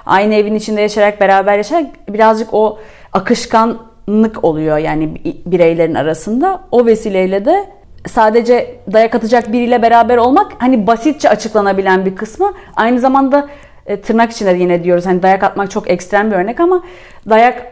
aynı 0.06 0.34
evin 0.36 0.56
içinde 0.56 0.82
yaşayarak 0.82 1.22
beraber 1.22 1.58
yaşayarak 1.58 1.88
birazcık 2.10 2.54
o 2.54 2.80
akışkanlık 3.14 4.44
oluyor 4.44 4.78
yani 4.78 5.16
bi- 5.16 5.42
bireylerin 5.46 5.96
arasında. 5.96 6.62
O 6.72 6.86
vesileyle 6.86 7.46
de 7.46 7.66
sadece 8.08 8.76
dayak 8.94 9.16
atacak 9.16 9.54
biriyle 9.54 9.82
beraber 9.82 10.18
olmak 10.18 10.52
hani 10.58 10.88
basitçe 10.88 11.30
açıklanabilen 11.30 12.06
bir 12.06 12.16
kısmı. 12.16 12.54
Aynı 12.76 13.00
zamanda 13.00 13.48
e, 13.86 14.02
tırnak 14.02 14.32
içinde 14.32 14.52
yine 14.54 14.84
diyoruz 14.84 15.06
hani 15.06 15.24
dayak 15.24 15.44
atmak 15.44 15.72
çok 15.72 15.90
ekstrem 15.90 16.32
bir 16.32 16.36
örnek 16.36 16.60
ama 16.60 16.84
dayak 17.30 17.70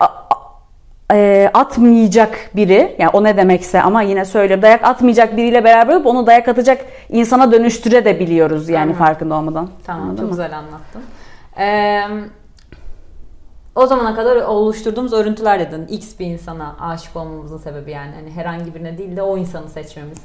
e, 1.14 1.52
atmayacak 1.54 2.50
biri 2.56 2.96
yani 3.00 3.10
o 3.14 3.24
ne 3.24 3.38
demekse 3.38 3.82
ama 3.82 4.02
yine 4.02 4.26
söylüyorum 4.26 4.62
dayak 4.62 4.84
atmayacak 4.84 5.38
biriyle 5.38 5.64
beraber 5.64 5.96
olup 5.96 6.06
onu 6.06 6.28
dayak 6.28 6.48
atacak 6.48 6.86
insana 7.10 7.52
dönüştüre 7.52 8.06
de 8.06 8.20
biliyoruz 8.20 8.70
yani 8.70 8.82
Anladım. 8.82 9.00
farkında 9.00 9.36
olmadan. 9.36 9.70
Tamam 9.86 10.02
Anladın 10.04 10.18
çok 10.18 10.26
mı? 10.26 10.32
güzel 10.32 10.58
anlattın. 10.58 11.02
Ee, 11.60 12.02
o 13.76 13.86
zamana 13.88 14.16
kadar 14.16 14.36
oluşturduğumuz 14.36 15.14
örüntüler 15.14 15.60
dedin. 15.60 15.88
X 15.88 16.20
bir 16.20 16.26
insana 16.26 16.76
aşık 16.80 17.16
olmamızın 17.16 17.58
sebebi 17.58 17.92
yani 17.92 18.12
hani 18.16 18.32
herhangi 18.32 18.76
birine 18.76 18.98
değil 18.98 19.16
de 19.18 19.22
o 19.22 19.38
insanı 19.38 19.70
seçmemiz. 19.70 20.18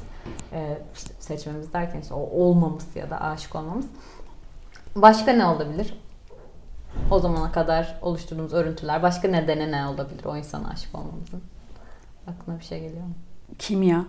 Ee, 0.53 0.77
işte 0.95 1.13
seçmemiz 1.19 1.73
derken 1.73 1.99
işte 2.01 2.13
o 2.13 2.19
olmamız 2.19 2.95
ya 2.95 3.09
da 3.09 3.21
aşık 3.21 3.55
olmamız. 3.55 3.85
Başka 4.95 5.31
ne 5.31 5.45
olabilir? 5.45 5.93
O 7.11 7.19
zamana 7.19 7.51
kadar 7.51 7.95
oluşturduğumuz 8.01 8.53
örüntüler. 8.53 9.03
Başka 9.03 9.27
nedeni 9.27 9.71
ne 9.71 9.87
olabilir 9.87 10.25
o 10.25 10.37
insana 10.37 10.69
aşık 10.69 10.95
olmamızın? 10.95 11.41
Aklına 12.27 12.59
bir 12.59 12.63
şey 12.63 12.79
geliyor 12.79 13.03
mu? 13.03 13.13
Kimya. 13.59 14.05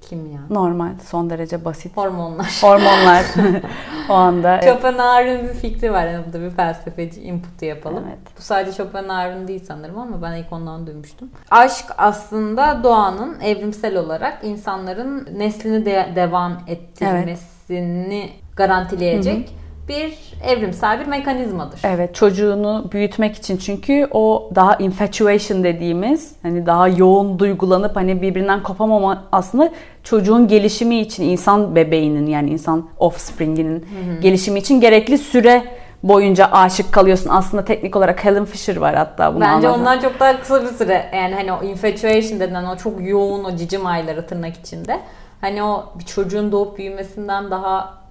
Kimya. 0.00 0.40
Normal, 0.50 0.90
son 1.04 1.30
derece 1.30 1.64
basit. 1.64 1.96
Hormonlar. 1.96 2.58
Hormonlar 2.62 3.24
o 4.08 4.12
anda. 4.12 4.60
Schopenhauer'ın 4.62 5.48
bir 5.48 5.54
fikri 5.54 5.92
var. 5.92 6.06
Yani 6.06 6.24
burada 6.24 6.40
bir 6.40 6.50
felsefeci 6.50 7.22
input'u 7.22 7.64
yapalım. 7.64 8.04
Evet. 8.08 8.18
Bu 8.38 8.42
sadece 8.42 8.72
Schopenhauer'ın 8.72 9.48
değil 9.48 9.64
sanırım 9.64 9.98
ama 9.98 10.22
ben 10.22 10.32
ilk 10.32 10.52
ondan 10.52 10.86
duymuştum. 10.86 11.30
Aşk 11.50 11.84
aslında 11.98 12.84
doğanın 12.84 13.40
evrimsel 13.40 13.96
olarak 13.96 14.44
insanların 14.44 15.28
neslini 15.38 15.84
de 15.86 16.12
devam 16.16 16.58
ettirmesini 16.66 18.30
garantileyecek 18.56 19.56
bir 19.88 20.18
evrimsel 20.44 21.00
bir 21.00 21.06
mekanizmadır. 21.06 21.80
Evet 21.84 22.14
çocuğunu 22.14 22.84
büyütmek 22.92 23.36
için 23.36 23.56
çünkü 23.56 24.08
o 24.10 24.50
daha 24.54 24.76
infatuation 24.76 25.64
dediğimiz 25.64 26.32
hani 26.42 26.66
daha 26.66 26.88
yoğun 26.88 27.38
duygulanıp 27.38 27.96
hani 27.96 28.22
birbirinden 28.22 28.62
kopamama 28.62 29.24
aslında 29.32 29.72
çocuğun 30.02 30.48
gelişimi 30.48 31.00
için 31.00 31.24
insan 31.24 31.74
bebeğinin 31.74 32.26
yani 32.26 32.50
insan 32.50 32.88
offspring'inin 32.98 33.86
gelişimi 34.22 34.58
için 34.58 34.80
gerekli 34.80 35.18
süre 35.18 35.64
boyunca 36.02 36.46
aşık 36.52 36.92
kalıyorsun. 36.92 37.30
Aslında 37.30 37.64
teknik 37.64 37.96
olarak 37.96 38.24
Helen 38.24 38.44
Fisher 38.44 38.76
var 38.76 38.94
hatta 38.94 39.34
bunu 39.34 39.40
Bence 39.40 39.68
anlatan. 39.68 39.80
ondan 39.80 39.98
çok 39.98 40.20
daha 40.20 40.40
kısa 40.40 40.62
bir 40.62 40.68
süre. 40.68 41.10
Yani 41.14 41.34
hani 41.34 41.52
o 41.52 41.62
infatuation 41.64 42.40
denilen 42.40 42.64
o 42.64 42.76
çok 42.76 43.08
yoğun 43.08 43.44
o 43.44 43.56
cicim 43.56 43.86
ayları 43.86 44.26
tırnak 44.26 44.56
içinde. 44.56 45.00
Hani 45.40 45.62
o 45.62 45.84
bir 45.98 46.04
çocuğun 46.04 46.52
doğup 46.52 46.78
büyümesinden 46.78 47.50
daha 47.50 48.05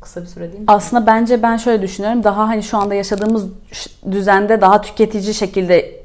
kısa 0.00 0.22
bir 0.22 0.26
süre 0.26 0.44
değil 0.44 0.58
mi? 0.58 0.64
Aslında 0.68 1.06
bence 1.06 1.42
ben 1.42 1.56
şöyle 1.56 1.82
düşünüyorum. 1.82 2.24
Daha 2.24 2.48
hani 2.48 2.62
şu 2.62 2.78
anda 2.78 2.94
yaşadığımız 2.94 3.46
düzende 4.10 4.60
daha 4.60 4.80
tüketici 4.80 5.34
şekilde 5.34 5.98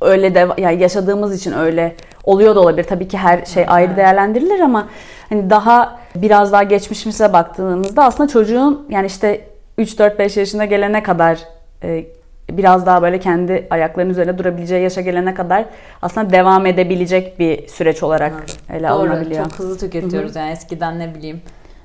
öyle 0.00 0.34
de 0.34 0.48
yani 0.58 0.82
yaşadığımız 0.82 1.36
için 1.36 1.52
öyle 1.52 1.96
oluyor 2.24 2.54
da 2.54 2.60
olabilir. 2.60 2.84
Tabii 2.84 3.08
ki 3.08 3.18
her 3.18 3.44
şey 3.44 3.64
ayrı 3.68 3.96
değerlendirilir 3.96 4.60
ama 4.60 4.88
hani 5.28 5.50
daha 5.50 5.98
biraz 6.14 6.52
daha 6.52 6.62
geçmişimize 6.62 7.32
baktığımızda 7.32 8.04
aslında 8.04 8.28
çocuğun 8.28 8.86
yani 8.90 9.06
işte 9.06 9.48
3-4-5 9.78 10.38
yaşına 10.38 10.64
gelene 10.64 11.02
kadar 11.02 11.38
e, 11.82 12.04
biraz 12.50 12.86
daha 12.86 13.02
böyle 13.02 13.20
kendi 13.20 13.66
ayaklarının 13.70 14.10
üzerine 14.12 14.38
durabileceği 14.38 14.82
yaşa 14.82 15.00
gelene 15.00 15.34
kadar 15.34 15.64
aslında 16.02 16.30
devam 16.30 16.66
edebilecek 16.66 17.38
bir 17.38 17.68
süreç 17.68 18.02
olarak 18.02 18.32
ele 18.72 18.88
Doğru. 18.88 18.92
alınabiliyor. 18.92 19.44
Çok 19.44 19.58
hızlı 19.58 19.78
tüketiyoruz 19.78 20.36
yani 20.36 20.50
eskiden 20.50 20.98
ne 20.98 21.14
bileyim 21.14 21.40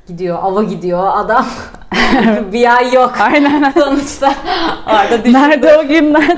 gidiyor 0.07 0.39
ava 0.41 0.63
gidiyor 0.63 1.11
adam 1.15 1.45
bir 2.53 2.75
ay 2.75 2.93
yok. 2.93 3.13
Aynen. 3.21 3.71
Sonuçta 3.71 4.33
orada 4.87 5.23
düşün. 5.23 5.33
Nerede 5.33 5.77
o 5.77 5.87
günler? 5.87 6.37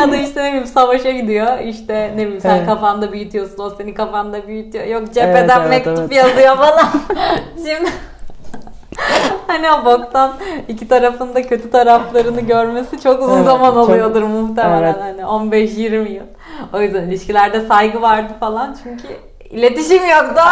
Ya 0.00 0.10
da 0.12 0.16
işte 0.16 0.44
ne 0.44 0.48
bileyim 0.48 0.66
savaşa 0.66 1.10
gidiyor. 1.10 1.58
İşte 1.58 2.12
ne 2.16 2.22
bileyim 2.22 2.40
sen 2.40 2.56
Evet. 2.56 2.66
kafanda 2.66 3.12
büyütüyorsun. 3.12 3.62
O 3.64 3.70
seni 3.70 3.94
kafanda 3.94 4.46
büyütüyor. 4.48 4.86
Yok 4.86 5.06
cepheden 5.06 5.48
Evet, 5.48 5.50
evet, 5.60 5.70
mektup 5.70 5.98
evet. 5.98 6.12
yazıyor 6.12 6.56
falan. 6.56 6.88
Şimdi 7.56 7.90
hani 9.46 9.66
o 9.72 9.84
boktan 9.84 10.32
iki 10.68 10.88
tarafında 10.88 11.42
kötü 11.42 11.70
taraflarını 11.70 12.40
görmesi 12.40 13.00
çok 13.00 13.22
uzun 13.22 13.36
Evet, 13.36 13.44
zaman 13.46 13.70
çok- 13.74 13.88
oluyordur 13.88 14.22
muhtemelen. 14.22 14.82
Evet. 14.82 14.96
Hani 15.00 15.20
15-20 15.20 16.08
yıl. 16.12 16.24
O 16.72 16.80
yüzden 16.80 17.02
ilişkilerde 17.02 17.60
saygı 17.60 18.02
vardı 18.02 18.32
falan. 18.40 18.76
Çünkü 18.82 19.04
iletişim 19.50 20.02
yoktu. 20.10 20.42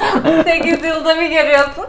8 0.44 0.84
yılda 0.84 1.20
bir 1.20 1.30
görüyorsun. 1.30 1.84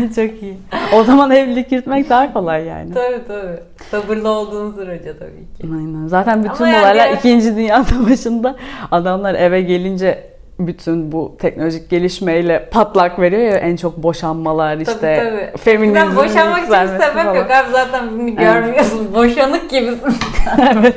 Çok 0.16 0.42
iyi. 0.42 0.56
O 0.94 1.04
zaman 1.04 1.30
evlilik 1.30 1.72
yürütmek 1.72 2.10
daha 2.10 2.32
kolay 2.32 2.64
yani. 2.64 2.94
tabii 2.94 3.20
tabii. 3.28 3.60
Sabırlı 3.90 4.28
olduğun 4.30 4.72
sürece 4.74 5.18
tabii 5.18 5.46
ki. 5.58 5.74
Aynen. 5.78 6.06
Zaten 6.06 6.44
bütün 6.44 6.64
Ama 6.64 6.78
olaylar 6.80 7.06
yani- 7.06 7.38
2. 7.40 7.56
Dünya 7.56 7.84
Savaşı'nda 7.84 8.56
adamlar 8.90 9.34
eve 9.34 9.62
gelince 9.62 10.30
bütün 10.58 11.12
bu 11.12 11.36
teknolojik 11.40 11.90
gelişmeyle 11.90 12.68
patlak 12.72 13.18
veriyor 13.18 13.42
ya 13.42 13.56
en 13.56 13.76
çok 13.76 13.96
boşanmalar 13.96 14.76
işte 14.76 14.92
tabii, 15.00 15.30
tabii. 15.30 15.58
feminizm 15.62 15.94
Ben 15.96 16.16
boşanmak 16.16 16.58
için 16.58 16.72
sebep 16.86 17.00
falan. 17.14 17.34
yok 17.34 17.50
abi 17.50 17.70
zaten 17.72 18.04
bunu 18.18 18.36
görmüyorsun. 18.36 19.14
Boşanık 19.14 19.70
gibisin. 19.70 20.14
evet. 20.76 20.96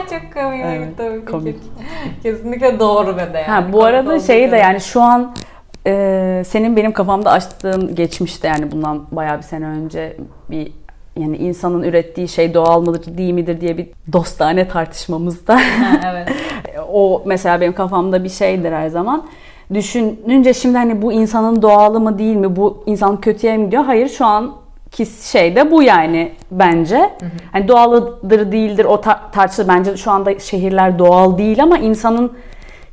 çok 0.10 0.32
komik 0.42 0.60
Evet, 0.64 0.88
tabii 0.96 1.20
ki. 1.24 1.32
komik. 1.32 1.56
Kesinlikle 2.22 2.80
doğru 2.80 3.16
ve 3.16 3.32
de 3.34 3.38
yani. 3.38 3.46
Ha, 3.46 3.72
bu 3.72 3.84
arada 3.84 4.20
şeyi 4.20 4.50
de 4.50 4.56
yani 4.56 4.80
şu 4.80 5.00
an 5.02 5.32
e, 5.86 6.42
senin 6.46 6.76
benim 6.76 6.92
kafamda 6.92 7.30
açtığın 7.30 7.94
geçmişte 7.94 8.48
yani 8.48 8.72
bundan 8.72 9.02
bayağı 9.12 9.38
bir 9.38 9.42
sene 9.42 9.66
önce 9.66 10.16
bir 10.50 10.72
yani 11.16 11.36
insanın 11.36 11.82
ürettiği 11.82 12.28
şey 12.28 12.54
doğal 12.54 12.80
mıdır 12.80 13.18
değil 13.18 13.32
midir 13.34 13.60
diye 13.60 13.78
bir 13.78 13.86
dostane 14.12 14.68
tartışmamızda 14.68 15.54
Ha, 15.54 16.00
evet. 16.12 16.28
o 16.92 17.22
mesela 17.26 17.60
benim 17.60 17.72
kafamda 17.72 18.24
bir 18.24 18.28
şeydir 18.28 18.72
her 18.72 18.88
zaman. 18.88 19.26
Düşününce 19.74 20.54
şimdi 20.54 20.78
hani 20.78 21.02
bu 21.02 21.12
insanın 21.12 21.62
doğalı 21.62 22.00
mı 22.00 22.18
değil 22.18 22.36
mi? 22.36 22.56
Bu 22.56 22.82
insan 22.86 23.20
kötüye 23.20 23.56
mi 23.56 23.64
gidiyor? 23.64 23.84
Hayır 23.84 24.08
şu 24.08 24.26
anki 25.00 25.06
şey 25.30 25.56
de 25.56 25.70
bu 25.70 25.82
yani 25.82 26.32
bence. 26.50 27.10
Hani 27.52 27.68
doğalıdır 27.68 28.52
değildir 28.52 28.84
o 28.84 28.94
tar- 28.94 29.30
tartışılır. 29.32 29.68
Bence 29.68 29.96
şu 29.96 30.10
anda 30.10 30.38
şehirler 30.38 30.98
doğal 30.98 31.38
değil 31.38 31.62
ama 31.62 31.78
insanın 31.78 32.32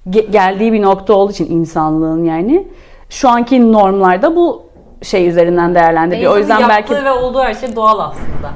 ge- 0.09 0.31
geldiği 0.31 0.73
bir 0.73 0.81
nokta 0.81 1.13
olduğu 1.13 1.31
için 1.31 1.51
insanlığın 1.51 2.23
yani 2.23 2.67
şu 3.09 3.29
anki 3.29 3.71
normlarda 3.71 4.35
bu 4.35 4.63
şey 5.01 5.27
üzerinden 5.27 5.75
değerlendiriliyor. 5.75 6.33
O 6.33 6.37
yüzden 6.37 6.69
belki 6.69 6.93
ve 6.93 7.11
olduğu 7.11 7.39
her 7.39 7.53
şey 7.53 7.75
doğal 7.75 7.99
aslında. 7.99 8.51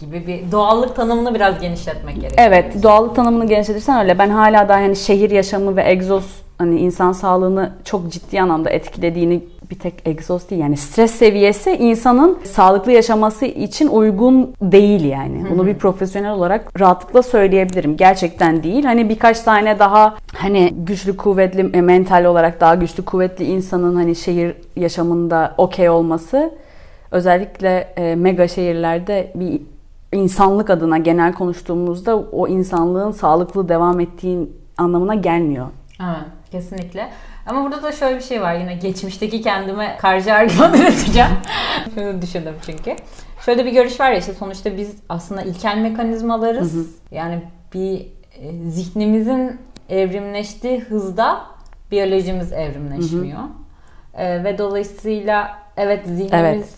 Gibi 0.00 0.26
bir 0.26 0.52
doğallık 0.52 0.96
tanımını 0.96 1.34
biraz 1.34 1.60
genişletmek 1.60 2.14
gerekiyor. 2.14 2.46
Evet, 2.48 2.82
doğallık 2.82 3.16
tanımını 3.16 3.46
genişletirsen 3.46 4.00
öyle. 4.00 4.18
Ben 4.18 4.30
hala 4.30 4.68
da 4.68 4.74
hani 4.74 4.96
şehir 4.96 5.30
yaşamı 5.30 5.76
ve 5.76 5.90
egzoz 5.90 6.42
hani 6.58 6.78
insan 6.80 7.12
sağlığını 7.12 7.72
çok 7.84 8.12
ciddi 8.12 8.40
anlamda 8.40 8.70
etkilediğini 8.70 9.44
bir 9.70 9.78
tek 9.78 9.94
egzoz 10.04 10.50
değil 10.50 10.62
yani 10.62 10.76
stres 10.76 11.10
seviyesi 11.10 11.70
insanın 11.70 12.38
sağlıklı 12.44 12.92
yaşaması 12.92 13.46
için 13.46 13.88
uygun 13.88 14.54
değil 14.62 15.04
yani. 15.04 15.46
Bunu 15.50 15.66
bir 15.66 15.74
profesyonel 15.74 16.32
olarak 16.32 16.80
rahatlıkla 16.80 17.22
söyleyebilirim. 17.22 17.96
Gerçekten 17.96 18.62
değil. 18.62 18.84
Hani 18.84 19.08
birkaç 19.08 19.40
tane 19.40 19.78
daha 19.78 20.16
hani 20.34 20.74
güçlü 20.76 21.16
kuvvetli 21.16 21.70
e, 21.76 21.80
mental 21.80 22.24
olarak 22.24 22.60
daha 22.60 22.74
güçlü 22.74 23.04
kuvvetli 23.04 23.44
insanın 23.44 23.96
hani 23.96 24.14
şehir 24.14 24.54
yaşamında 24.76 25.54
okey 25.58 25.88
olması 25.88 26.54
özellikle 27.10 27.92
e, 27.96 28.14
mega 28.14 28.48
şehirlerde 28.48 29.32
bir 29.34 29.60
insanlık 30.12 30.70
adına 30.70 30.98
genel 30.98 31.32
konuştuğumuzda 31.32 32.16
o 32.16 32.48
insanlığın 32.48 33.10
sağlıklı 33.10 33.68
devam 33.68 34.00
ettiği 34.00 34.48
anlamına 34.78 35.14
gelmiyor. 35.14 35.66
Evet, 36.00 36.26
kesinlikle. 36.50 37.08
Ama 37.48 37.64
burada 37.64 37.82
da 37.82 37.92
şöyle 37.92 38.16
bir 38.16 38.22
şey 38.22 38.42
var 38.42 38.54
yine 38.54 38.74
geçmişteki 38.74 39.42
kendime 39.42 39.96
karşı 40.00 40.34
argüman 40.34 40.74
üreteceğim. 40.80 41.30
Şunu 41.94 42.22
düşündüm 42.22 42.54
çünkü. 42.66 42.96
Şöyle 43.44 43.66
bir 43.66 43.72
görüş 43.72 44.00
var 44.00 44.10
ya 44.10 44.18
işte 44.18 44.34
sonuçta 44.34 44.76
biz 44.76 44.96
aslında 45.08 45.42
ilkel 45.42 45.78
mekanizmalarız. 45.78 46.96
Yani 47.10 47.42
bir 47.74 48.00
e, 48.40 48.70
zihnimizin 48.70 49.60
evrimleştiği 49.88 50.80
hızda 50.80 51.40
biyolojimiz 51.90 52.52
evrimleşmiyor. 52.52 53.40
E, 54.14 54.44
ve 54.44 54.58
dolayısıyla 54.58 55.58
evet 55.76 56.06
zihnimiz 56.06 56.32
Evet. 56.32 56.74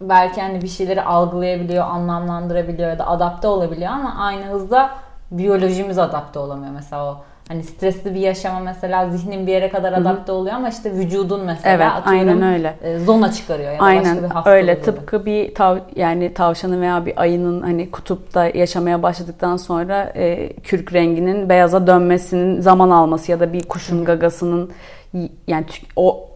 belki 0.00 0.40
hani 0.40 0.62
bir 0.62 0.68
şeyleri 0.68 1.02
algılayabiliyor, 1.02 1.84
anlamlandırabiliyor 1.84 2.88
ya 2.88 2.98
da 2.98 3.06
adapte 3.08 3.48
olabiliyor 3.48 3.90
ama 3.92 4.14
aynı 4.18 4.44
hızda 4.44 4.90
biyolojimiz 5.30 5.98
adapte 5.98 6.38
olamıyor. 6.38 6.72
Mesela 6.72 7.04
o 7.12 7.24
hani 7.50 7.62
stresli 7.64 8.14
bir 8.14 8.20
yaşama 8.20 8.60
mesela 8.60 9.08
zihnin 9.10 9.46
bir 9.46 9.52
yere 9.52 9.68
kadar 9.68 9.92
adapte 9.92 10.32
oluyor 10.32 10.54
ama 10.54 10.68
işte 10.68 10.92
vücudun 10.92 11.44
mesela 11.44 11.74
Evet, 11.76 11.86
atıyorum, 12.06 12.28
aynen 12.28 12.42
öyle. 12.54 12.74
e, 12.82 12.98
zona 12.98 13.32
çıkarıyor 13.32 13.72
ya 13.72 13.78
da 13.78 13.82
Aynen 13.84 14.04
başka 14.04 14.22
bir 14.22 14.28
hastalık 14.28 14.46
öyle 14.56 14.72
oluyor. 14.72 14.84
tıpkı 14.84 15.26
bir 15.26 15.54
tav 15.54 15.78
yani 15.96 16.34
tavşanın 16.34 16.80
veya 16.80 17.06
bir 17.06 17.20
ayının 17.20 17.60
hani 17.62 17.90
kutupta 17.90 18.46
yaşamaya 18.46 19.02
başladıktan 19.02 19.56
sonra 19.56 20.12
e, 20.16 20.52
kürk 20.52 20.92
renginin 20.92 21.48
beyaza 21.48 21.86
dönmesinin 21.86 22.60
zaman 22.60 22.90
alması 22.90 23.30
ya 23.32 23.40
da 23.40 23.52
bir 23.52 23.62
kuşun 23.62 24.04
gagasının 24.04 24.70
y- 25.14 25.28
yani 25.48 25.64
o 25.96 26.28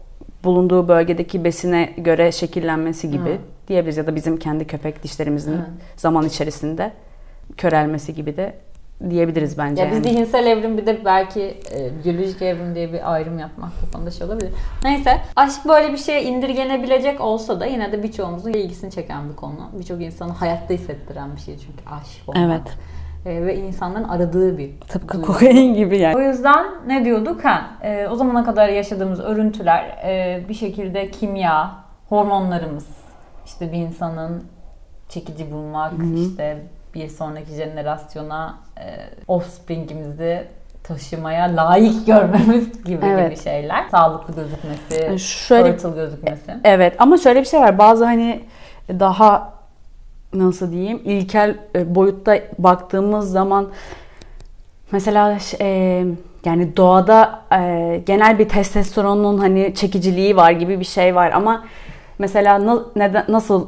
bulunduğu 0.44 0.88
bölgedeki 0.88 1.44
besine 1.44 1.90
göre 1.97 2.33
şekillenmesi 2.33 3.11
gibi 3.11 3.30
Hı. 3.30 3.38
diyebiliriz 3.68 3.97
ya 3.97 4.06
da 4.06 4.14
bizim 4.16 4.37
kendi 4.37 4.66
köpek 4.66 5.02
dişlerimizin 5.02 5.52
Hı. 5.56 5.64
zaman 5.97 6.25
içerisinde 6.26 6.92
körelmesi 7.56 8.14
gibi 8.14 8.37
de 8.37 8.52
diyebiliriz 9.11 9.58
bence. 9.58 9.82
Ya 9.82 9.90
biz 9.90 9.96
yani. 9.96 10.08
zihinsel 10.08 10.46
evrim 10.46 10.78
bir 10.78 10.87
de 10.87 11.04
belki 11.04 11.40
e, 11.75 12.04
biyolojik 12.04 12.42
evrim 12.42 12.75
diye 12.75 12.92
bir 12.92 13.12
ayrım 13.12 13.38
yapmak 13.38 13.70
konuda 13.92 14.11
şey 14.11 14.26
olabilir. 14.26 14.50
Neyse 14.84 15.20
aşk 15.37 15.68
böyle 15.68 15.92
bir 15.92 15.99
şeye 15.99 16.23
indirgenebilecek 16.23 17.20
olsa 17.20 17.61
da 17.61 17.66
yine 17.66 17.92
de 17.92 18.02
birçoğumuzun 18.02 18.52
ilgisini 18.52 18.90
çeken 18.90 19.30
bir 19.30 19.37
konu. 19.37 19.70
Birçok 19.78 20.02
insanı 20.02 20.32
hayatta 20.32 20.75
hissettiren 20.75 21.37
bir 21.37 21.40
şey 21.40 21.58
çünkü 21.58 21.88
aşk 21.90 22.28
olmak. 22.28 22.42
Evet. 22.44 22.76
E, 23.26 23.46
ve 23.46 23.56
insanların 23.56 24.04
aradığı 24.04 24.58
bir 24.58 24.80
Tıpkı 24.80 25.18
duygu. 25.18 25.32
kokain 25.32 25.75
gibi 25.75 25.99
yani. 25.99 26.16
O 26.16 26.20
yüzden 26.20 26.66
ne 26.87 27.04
diyorduk? 27.04 27.44
Ha, 27.44 27.70
e, 27.82 28.08
o 28.08 28.16
zamana 28.16 28.44
kadar 28.44 28.68
yaşadığımız 28.68 29.20
örüntüler 29.20 29.84
e, 30.04 30.44
bir 30.49 30.54
şekilde 30.54 31.11
kimya, 31.11 31.75
hormonlarımız, 32.08 32.87
işte 33.46 33.73
bir 33.73 33.78
insanın 33.78 34.44
çekici 35.08 35.52
bulmak, 35.52 35.92
işte 36.16 36.62
bir 36.94 37.08
sonraki 37.08 37.54
jenerasyona 37.54 38.54
e, 38.78 38.84
offspringimizi 39.28 40.44
taşımaya 40.84 41.56
layık 41.56 42.06
görmemiz 42.06 42.84
gibi 42.84 43.06
Evet. 43.06 43.30
gibi 43.30 43.42
şeyler. 43.42 43.84
Sağlıklı 43.90 44.34
gözükmesi, 44.34 45.18
Şöyle 45.18 45.72
fertile 45.72 45.90
gözükmesi. 45.94 46.54
Evet 46.64 46.94
ama 46.98 47.16
şöyle 47.18 47.40
bir 47.40 47.46
şey 47.46 47.60
var. 47.60 47.78
Bazı 47.78 48.04
hani 48.04 48.40
daha 48.88 49.52
nasıl 50.34 50.72
diyeyim 50.72 51.00
ilkel 51.04 51.56
e, 51.74 51.94
boyutta 51.94 52.38
baktığımız 52.58 53.30
zaman 53.30 53.68
mesela 54.92 55.38
e, 55.60 55.66
yani 56.44 56.76
doğada 56.76 57.40
e, 57.52 58.02
genel 58.06 58.38
bir 58.38 58.48
testosteronun 58.48 59.38
hani 59.38 59.74
çekiciliği 59.74 60.36
var 60.36 60.50
gibi 60.50 60.80
bir 60.80 60.84
şey 60.84 61.14
var 61.14 61.30
ama 61.32 61.64
mesela 62.18 62.66
na- 62.66 62.84
neden 62.96 63.24
nasıl 63.28 63.66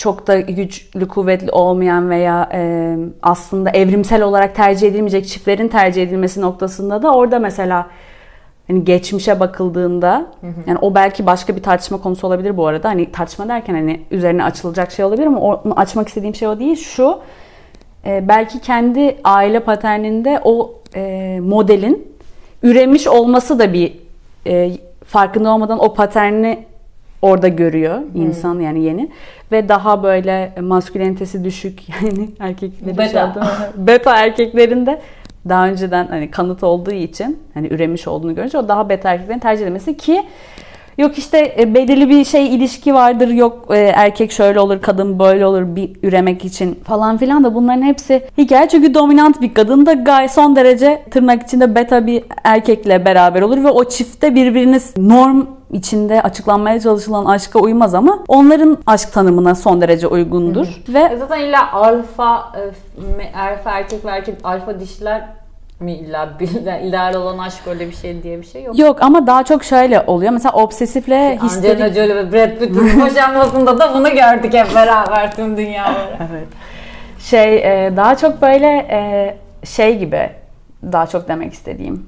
çok 0.00 0.26
da 0.26 0.40
güçlü 0.40 1.08
kuvvetli 1.08 1.50
olmayan 1.50 2.10
veya 2.10 2.48
e, 2.52 2.96
aslında 3.22 3.70
evrimsel 3.70 4.22
olarak 4.22 4.54
tercih 4.54 4.88
edilmeyecek 4.88 5.26
çiftlerin 5.26 5.68
tercih 5.68 6.02
edilmesi 6.02 6.40
noktasında 6.40 7.02
da 7.02 7.14
orada 7.14 7.38
mesela 7.38 7.86
hani 8.68 8.84
geçmişe 8.84 9.40
bakıldığında 9.40 10.26
yani 10.66 10.78
o 10.80 10.94
belki 10.94 11.26
başka 11.26 11.56
bir 11.56 11.62
tartışma 11.62 12.00
konusu 12.00 12.26
olabilir 12.26 12.56
bu 12.56 12.66
arada. 12.66 12.88
Hani 12.88 13.12
tartışma 13.12 13.48
derken 13.48 13.74
hani 13.74 14.00
üzerine 14.10 14.44
açılacak 14.44 14.92
şey 14.92 15.04
olabilir 15.04 15.26
ama 15.26 15.40
onu 15.40 15.74
açmak 15.76 16.08
istediğim 16.08 16.34
şey 16.34 16.48
o 16.48 16.58
değil. 16.58 16.76
Şu 16.76 17.18
e, 18.06 18.28
belki 18.28 18.60
kendi 18.60 19.16
aile 19.24 19.60
paterninde 19.60 20.40
o 20.44 20.74
e, 20.94 21.38
modelin 21.42 22.08
üremiş 22.62 23.06
olması 23.06 23.58
da 23.58 23.72
bir 23.72 23.98
e, 24.46 24.72
farkında 25.04 25.50
olmadan 25.50 25.78
o 25.78 25.94
paterni 25.94 26.69
orada 27.22 27.48
görüyor 27.48 28.00
insan 28.14 28.60
yani 28.60 28.82
yeni. 28.82 29.10
Ve 29.52 29.68
daha 29.68 30.02
böyle 30.02 30.52
maskülenitesi 30.60 31.44
düşük 31.44 31.82
yani 32.02 32.28
erkeklerin 32.40 32.98
Beta. 32.98 33.32
şey 33.32 33.86
beta 33.86 34.16
erkeklerinde 34.16 35.00
daha 35.48 35.68
önceden 35.68 36.06
hani 36.06 36.30
kanıt 36.30 36.62
olduğu 36.62 36.92
için 36.92 37.38
hani 37.54 37.68
üremiş 37.68 38.08
olduğunu 38.08 38.34
görünce 38.34 38.58
o 38.58 38.68
daha 38.68 38.88
beta 38.88 39.10
erkeklerin 39.10 39.38
tercih 39.38 39.62
edilmesi 39.62 39.96
ki 39.96 40.22
yok 41.00 41.18
işte 41.18 41.54
e, 41.58 41.74
belirli 41.74 42.08
bir 42.08 42.24
şey 42.24 42.54
ilişki 42.54 42.94
vardır 42.94 43.28
yok 43.28 43.66
e, 43.70 43.78
erkek 43.78 44.32
şöyle 44.32 44.60
olur 44.60 44.82
kadın 44.82 45.18
böyle 45.18 45.46
olur 45.46 45.76
bir 45.76 45.90
üremek 46.02 46.44
için 46.44 46.74
falan 46.74 47.18
filan 47.18 47.44
da 47.44 47.54
bunların 47.54 47.82
hepsi 47.82 48.22
hikaye. 48.38 48.68
Çünkü 48.68 48.94
dominant 48.94 49.40
bir 49.40 49.54
kadın 49.54 49.86
da 49.86 49.92
gayet 49.92 50.30
son 50.30 50.56
derece 50.56 51.02
tırnak 51.10 51.42
içinde 51.42 51.74
beta 51.74 52.06
bir 52.06 52.24
erkekle 52.44 53.04
beraber 53.04 53.42
olur 53.42 53.64
ve 53.64 53.70
o 53.70 53.84
çifte 53.84 54.34
birbiriniz 54.34 54.96
norm 54.96 55.46
içinde 55.72 56.22
açıklanmaya 56.22 56.80
çalışılan 56.80 57.24
aşka 57.24 57.58
uymaz 57.58 57.94
ama 57.94 58.18
onların 58.28 58.78
aşk 58.86 59.12
tanımına 59.12 59.54
son 59.54 59.80
derece 59.80 60.06
uygundur 60.06 60.66
ve 60.88 60.98
E 60.98 61.16
zaten 61.16 61.40
illa 61.40 61.72
alfa, 61.72 62.52
e, 62.56 63.38
alfa 63.38 63.70
erkek 63.70 64.04
ve 64.04 64.10
erkek 64.10 64.34
alfa 64.44 64.80
dişiler 64.80 65.39
mi 65.80 65.92
illa 65.92 66.38
ideal 66.82 67.14
olan 67.22 67.38
aşk 67.38 67.66
öyle 67.66 67.88
bir 67.88 67.94
şey 67.94 68.22
diye 68.22 68.38
bir 68.38 68.46
şey 68.46 68.62
yok. 68.62 68.78
Yok 68.78 69.02
ama 69.02 69.26
daha 69.26 69.44
çok 69.44 69.64
şöyle 69.64 70.00
oluyor. 70.00 70.32
Mesela 70.32 70.52
obsesifle 70.52 71.16
Angelina 71.16 71.44
histeri... 71.44 71.94
Jolie 71.94 72.16
ve 72.16 72.32
Brad 72.32 72.58
Pitt'in 72.58 73.00
boşanmasında 73.00 73.78
da 73.78 73.94
bunu 73.94 74.10
gördük 74.10 74.54
hep 74.54 74.74
beraber 74.74 75.36
tüm 75.36 75.56
dünyaları. 75.56 76.16
Evet. 76.32 76.48
Şey 77.18 77.56
e, 77.56 77.96
daha 77.96 78.16
çok 78.16 78.42
böyle 78.42 78.66
e, 78.66 79.36
şey 79.66 79.98
gibi 79.98 80.30
daha 80.82 81.06
çok 81.06 81.28
demek 81.28 81.52
istediğim. 81.52 82.06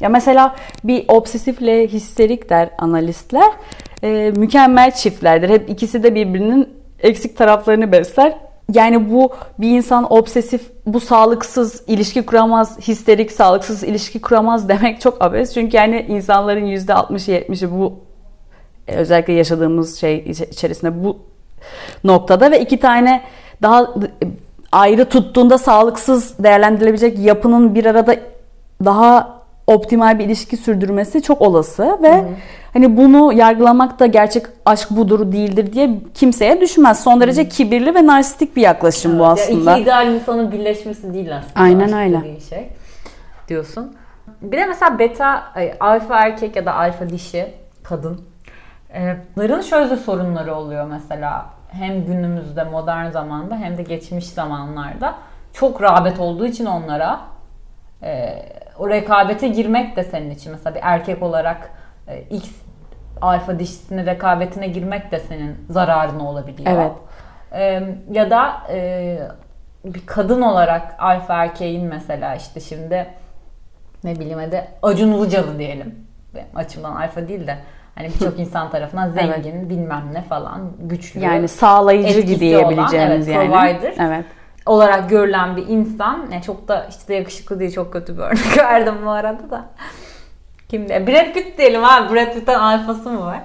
Ya 0.00 0.08
mesela 0.08 0.54
bir 0.84 1.04
obsesifle 1.08 1.86
histerik 1.86 2.50
der 2.50 2.68
analistler. 2.78 3.50
E, 4.02 4.32
mükemmel 4.36 4.90
çiftlerdir. 4.90 5.48
Hep 5.48 5.70
ikisi 5.70 6.02
de 6.02 6.14
birbirinin 6.14 6.68
eksik 7.00 7.36
taraflarını 7.36 7.92
besler. 7.92 8.34
Yani 8.72 9.12
bu 9.12 9.32
bir 9.58 9.70
insan 9.70 10.12
obsesif, 10.12 10.70
bu 10.86 11.00
sağlıksız 11.00 11.82
ilişki 11.86 12.26
kuramaz, 12.26 12.78
histerik 12.88 13.32
sağlıksız 13.32 13.82
ilişki 13.84 14.20
kuramaz 14.20 14.68
demek 14.68 15.00
çok 15.00 15.22
abes. 15.24 15.54
Çünkü 15.54 15.76
yani 15.76 16.06
insanların 16.08 16.66
%60'ı 16.66 17.34
70'i 17.34 17.70
bu 17.70 17.92
e, 18.88 18.96
özellikle 18.96 19.32
yaşadığımız 19.32 20.00
şey 20.00 20.18
içe- 20.18 20.46
içerisinde 20.46 21.04
bu 21.04 21.18
noktada 22.04 22.50
ve 22.50 22.60
iki 22.60 22.80
tane 22.80 23.22
daha 23.62 23.82
e, 23.82 24.26
ayrı 24.72 25.08
tuttuğunda 25.08 25.58
sağlıksız 25.58 26.38
değerlendirilebilecek 26.38 27.18
yapının 27.18 27.74
bir 27.74 27.84
arada 27.84 28.16
daha 28.84 29.33
optimal 29.66 30.18
bir 30.18 30.24
ilişki 30.24 30.56
sürdürmesi 30.56 31.22
çok 31.22 31.42
olası 31.42 31.98
ve 32.02 32.24
hani 32.72 32.96
bunu 32.96 33.32
yargılamak 33.32 33.98
da 33.98 34.06
gerçek 34.06 34.46
aşk 34.66 34.90
budur 34.90 35.32
değildir 35.32 35.72
diye 35.72 35.90
kimseye 36.14 36.60
düşmez. 36.60 37.04
Son 37.04 37.20
derece 37.20 37.48
kibirli 37.48 37.94
ve 37.94 38.06
narsistik 38.06 38.56
bir 38.56 38.62
yaklaşım 38.62 39.18
bu 39.18 39.22
Ya 39.22 39.28
aslında. 39.28 39.72
iki 39.72 39.82
ideal 39.82 40.14
insanın 40.14 40.52
birleşmesi 40.52 41.14
değil 41.14 41.36
aslında. 41.36 41.60
Aynen 41.60 41.92
öyle. 41.92 42.40
Şey, 42.40 42.68
diyorsun. 43.48 43.96
Bir 44.42 44.56
de 44.56 44.66
mesela 44.66 44.98
beta, 44.98 45.42
alfa 45.80 46.18
erkek 46.18 46.56
ya 46.56 46.66
da 46.66 46.74
alfa 46.74 47.10
dişi 47.10 47.46
kadın. 47.82 48.20
e, 48.94 49.16
Bunların 49.36 49.60
şöyle 49.60 49.96
sorunları 49.96 50.54
oluyor 50.54 50.86
mesela. 50.86 51.46
Hem 51.70 52.06
günümüzde 52.06 52.64
modern 52.64 53.10
zamanda 53.10 53.56
hem 53.56 53.78
de 53.78 53.82
geçmiş 53.82 54.26
zamanlarda. 54.26 55.14
Çok 55.52 55.82
rağbet 55.82 56.20
olduğu 56.20 56.46
için 56.46 56.66
onlara 56.66 57.20
e, 58.02 58.42
o 58.78 58.88
rekabete 58.88 59.48
girmek 59.48 59.96
de 59.96 60.04
senin 60.04 60.30
için. 60.30 60.52
Mesela 60.52 60.74
bir 60.74 60.80
erkek 60.82 61.22
olarak 61.22 61.70
e, 62.08 62.20
X 62.20 62.50
alfa 63.20 63.58
dişisinin 63.58 64.06
rekabetine 64.06 64.68
girmek 64.68 65.12
de 65.12 65.18
senin 65.18 65.56
zararına 65.70 66.28
olabiliyor. 66.28 66.72
Evet. 66.72 66.92
E, 67.52 67.82
ya 68.12 68.30
da 68.30 68.52
e, 68.70 69.18
bir 69.84 70.06
kadın 70.06 70.42
olarak 70.42 70.94
alfa 70.98 71.44
erkeğin 71.44 71.86
mesela 71.86 72.34
işte 72.34 72.60
şimdi 72.60 73.06
ne 74.04 74.14
bileyim 74.14 74.38
hadi 74.38 74.64
Acun 74.82 75.12
Ilıcalı 75.12 75.58
diyelim. 75.58 76.06
Benim 76.34 76.56
açımdan 76.56 76.96
alfa 76.96 77.28
değil 77.28 77.46
de 77.46 77.56
hani 77.94 78.08
birçok 78.08 78.38
insan 78.38 78.70
tarafından 78.70 79.08
zengin 79.08 79.70
bilmem 79.70 80.02
ne 80.12 80.22
falan 80.22 80.72
güçlü 80.78 81.20
Yani 81.20 81.48
sağlayıcı 81.48 82.18
Etkisi 82.18 82.40
diyebileceğimiz 82.40 83.28
evet, 83.28 83.36
yani. 83.36 83.50
provider. 83.50 83.94
Evet. 83.98 84.24
Olarak 84.66 85.10
görülen 85.10 85.56
bir 85.56 85.66
insan 85.66 86.28
yani 86.32 86.42
çok 86.42 86.68
da 86.68 86.86
işte 86.90 87.14
yakışıklı 87.14 87.60
değil 87.60 87.72
çok 87.72 87.92
kötü 87.92 88.16
bir 88.16 88.22
örnek 88.22 88.58
verdim 88.58 88.94
bu 89.04 89.10
arada 89.10 89.50
da. 89.50 89.64
Kimde? 90.68 91.06
Brad 91.06 91.32
Pitt 91.32 91.58
diyelim 91.58 91.84
abi. 91.84 92.14
Brad 92.14 92.34
Pitt'ten 92.34 92.58
alfası 92.58 93.10
mı 93.10 93.20
var? 93.20 93.40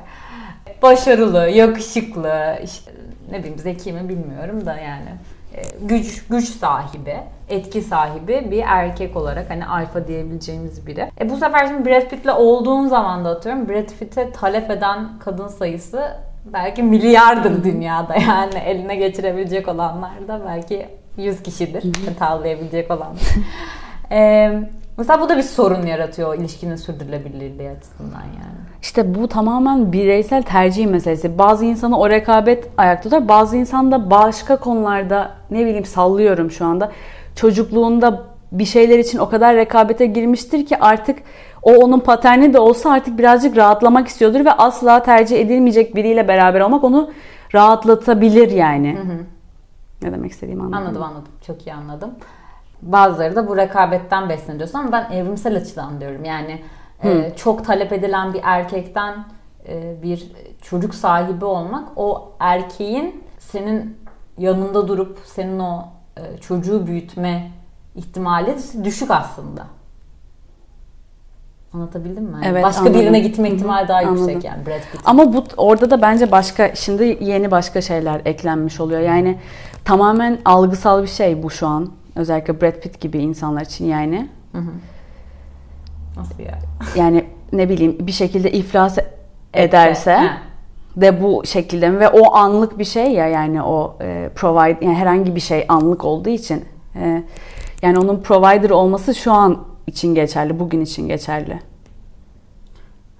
Başarılı, 0.81 1.49
yakışıklı, 1.49 2.59
işte 2.63 2.91
ne 3.31 3.39
bileyim 3.39 3.59
zeki 3.59 3.93
mi 3.93 4.09
bilmiyorum 4.09 4.65
da 4.65 4.77
yani 4.77 5.09
e, 5.55 5.61
güç 5.81 6.27
güç 6.27 6.49
sahibi, 6.49 7.17
etki 7.49 7.81
sahibi 7.81 8.47
bir 8.51 8.63
erkek 8.67 9.15
olarak 9.15 9.49
hani 9.49 9.65
alfa 9.65 10.07
diyebileceğimiz 10.07 10.87
biri. 10.87 11.11
E 11.21 11.29
bu 11.29 11.37
sefer 11.37 11.67
şimdi 11.67 11.89
Brad 11.89 12.09
Pitt'le 12.09 12.29
olduğun 12.37 12.87
zaman 12.87 13.25
da 13.25 13.29
atıyorum 13.29 13.69
Brad 13.69 13.89
Pitt'e 13.99 14.31
talep 14.31 14.71
eden 14.71 15.09
kadın 15.19 15.47
sayısı 15.47 16.11
belki 16.45 16.83
milyardır 16.83 17.63
dünyada 17.63 18.15
yani 18.27 18.57
eline 18.65 18.95
geçirebilecek 18.95 19.67
olanlar 19.67 20.27
da 20.27 20.41
belki 20.47 20.98
100 21.19 21.43
kişidir 21.43 21.83
tavlayabilecek 22.19 22.91
olanlar. 22.91 23.21
E, 24.11 24.51
mesela 24.97 25.21
bu 25.21 25.29
da 25.29 25.37
bir 25.37 25.43
sorun 25.43 25.85
yaratıyor 25.85 26.37
ilişkinin 26.37 26.75
sürdürülebilirliği 26.75 27.69
açısından 27.69 28.21
yani. 28.21 28.59
İşte 28.81 29.15
bu 29.15 29.27
tamamen 29.27 29.91
bireysel 29.91 30.43
tercih 30.43 30.87
meselesi. 30.87 31.37
Bazı 31.37 31.65
insanı 31.65 31.99
o 31.99 32.09
rekabet 32.09 32.69
ayakta 32.77 33.03
tutar. 33.03 33.27
Bazı 33.27 33.57
insan 33.57 33.91
da 33.91 34.11
başka 34.11 34.55
konularda 34.55 35.31
ne 35.51 35.59
bileyim 35.65 35.85
sallıyorum 35.85 36.51
şu 36.51 36.65
anda. 36.65 36.91
Çocukluğunda 37.35 38.23
bir 38.51 38.65
şeyler 38.65 38.99
için 38.99 39.17
o 39.17 39.29
kadar 39.29 39.55
rekabete 39.55 40.05
girmiştir 40.05 40.65
ki 40.65 40.77
artık 40.79 41.19
o 41.63 41.75
onun 41.75 41.99
paterni 41.99 42.53
de 42.53 42.59
olsa 42.59 42.91
artık 42.91 43.17
birazcık 43.17 43.57
rahatlamak 43.57 44.07
istiyordur 44.07 44.45
ve 44.45 44.51
asla 44.51 45.03
tercih 45.03 45.39
edilmeyecek 45.39 45.95
biriyle 45.95 46.27
beraber 46.27 46.61
olmak 46.61 46.83
onu 46.83 47.11
rahatlatabilir 47.53 48.51
yani. 48.51 48.97
Ne 50.01 50.11
demek 50.11 50.31
istediğimi 50.31 50.63
Anladım 50.63 51.01
mı? 51.01 51.05
anladım. 51.05 51.31
Çok 51.47 51.67
iyi 51.67 51.73
anladım. 51.73 52.11
Bazıları 52.81 53.35
da 53.35 53.47
bu 53.47 53.57
rekabetten 53.57 54.29
besleniyorsun 54.29 54.79
ama 54.79 54.91
ben 54.91 55.11
evrimsel 55.11 55.57
açıdan 55.57 56.01
diyorum. 56.01 56.25
Yani 56.25 56.61
e, 57.03 57.33
çok 57.35 57.65
talep 57.65 57.93
edilen 57.93 58.33
bir 58.33 58.41
erkekten 58.43 59.25
e, 59.67 59.95
bir 60.03 60.31
çocuk 60.61 60.95
sahibi 60.95 61.45
olmak 61.45 61.89
o 61.95 62.31
erkeğin 62.39 63.23
senin 63.39 63.97
yanında 64.37 64.87
durup 64.87 65.19
senin 65.25 65.59
o 65.59 65.87
e, 66.17 66.37
çocuğu 66.37 66.87
büyütme 66.87 67.51
ihtimali 67.95 68.55
düşük 68.83 69.11
aslında. 69.11 69.67
Anlatabildim 71.73 72.23
mi? 72.23 72.37
Evet, 72.45 72.63
Başka 72.63 72.81
anladım. 72.81 73.01
birine 73.01 73.19
gitme 73.19 73.49
ihtimali 73.49 73.87
daha 73.87 74.01
yüksek 74.01 74.19
anladım. 74.19 74.41
yani 74.43 74.65
Brad 74.65 74.91
Pitt. 74.91 75.01
Ama 75.05 75.33
bu 75.33 75.43
orada 75.57 75.91
da 75.91 76.01
bence 76.01 76.31
başka 76.31 76.75
şimdi 76.75 77.17
yeni 77.21 77.51
başka 77.51 77.81
şeyler 77.81 78.21
eklenmiş 78.25 78.79
oluyor. 78.79 78.99
Yani 79.01 79.37
tamamen 79.85 80.37
algısal 80.45 81.03
bir 81.03 81.07
şey 81.07 81.43
bu 81.43 81.49
şu 81.49 81.67
an. 81.67 81.89
Özellikle 82.15 82.61
Brad 82.61 82.79
Pitt 82.81 83.01
gibi 83.01 83.17
insanlar 83.17 83.61
için 83.61 83.85
yani. 83.85 84.29
Nasıl 86.17 86.39
yani? 86.39 86.59
Yani 86.95 87.25
ne 87.53 87.69
bileyim 87.69 87.97
bir 87.99 88.11
şekilde 88.11 88.51
iflas 88.51 88.97
ederse 89.53 90.19
de 90.95 91.23
bu 91.23 91.45
şekilde 91.45 91.89
mi? 91.89 91.99
ve 91.99 92.09
o 92.09 92.35
anlık 92.35 92.79
bir 92.79 92.85
şey 92.85 93.11
ya 93.11 93.27
yani 93.27 93.63
o 93.63 93.97
e, 94.01 94.29
provide 94.35 94.85
yani 94.85 94.95
herhangi 94.95 95.35
bir 95.35 95.39
şey 95.39 95.65
anlık 95.69 96.05
olduğu 96.05 96.29
için 96.29 96.65
e, 96.95 97.23
yani 97.81 97.99
onun 97.99 98.19
provider 98.19 98.69
olması 98.69 99.15
şu 99.15 99.31
an 99.31 99.57
için 99.89 100.15
geçerli, 100.15 100.59
bugün 100.59 100.81
için 100.81 101.07
geçerli. 101.07 101.59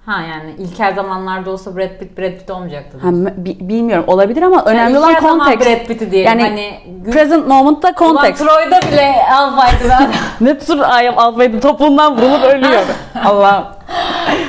Ha 0.06 0.20
yani 0.20 0.50
ilkel 0.58 0.94
zamanlarda 0.94 1.50
olsa 1.50 1.76
Brad 1.76 1.98
Pitt 1.98 2.18
Brad 2.18 2.32
Pitt 2.38 2.50
olmayacaktı. 2.50 2.98
Ha, 2.98 3.08
bi- 3.36 3.68
bilmiyorum 3.68 4.04
olabilir 4.06 4.42
ama 4.42 4.64
önemli 4.64 4.94
Yani 4.94 4.98
olan 4.98 5.20
context. 5.20 5.66
Brad 5.68 5.86
Pitt'i 5.86 6.10
diyelim. 6.10 6.28
Yani 6.40 6.42
hani 6.42 6.80
present 7.12 7.46
moment'ta 7.46 7.88
Ulan 7.88 7.94
context. 8.16 8.42
Troy'da 8.44 8.80
bile 8.92 9.14
alfaydı 9.34 9.88
ben. 9.90 10.10
ne 10.46 10.58
tür 10.58 10.78
ayım 10.96 11.18
alfaydı 11.18 11.60
topuğundan 11.60 12.16
vurulup 12.16 12.44
ölüyor. 12.44 12.82
Allah'ım. 13.24 13.64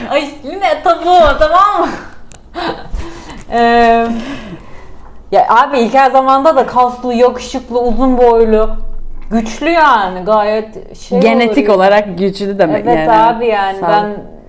Ay 0.10 0.30
yine 0.44 0.84
tabu 0.84 1.40
tamam 1.40 1.80
mı? 1.82 1.88
Eee, 3.52 4.08
ya 5.32 5.46
abi 5.50 5.80
ilkel 5.80 6.12
zamanda 6.12 6.56
da 6.56 6.66
kaslı, 6.66 7.14
yakışıklı, 7.14 7.82
uzun 7.82 8.18
boylu, 8.18 8.70
güçlü 9.32 9.70
yani 9.70 10.26
gayet 10.26 10.98
şey 10.98 11.20
Genetik 11.20 11.70
olur. 11.70 11.78
olarak 11.78 12.18
güçlü 12.18 12.60
demek 12.60 12.86
Evet 12.88 13.08
yani. 13.08 13.12
abi 13.12 13.46
yani 13.46 13.80
Sağ 13.80 13.88
ben 13.88 14.06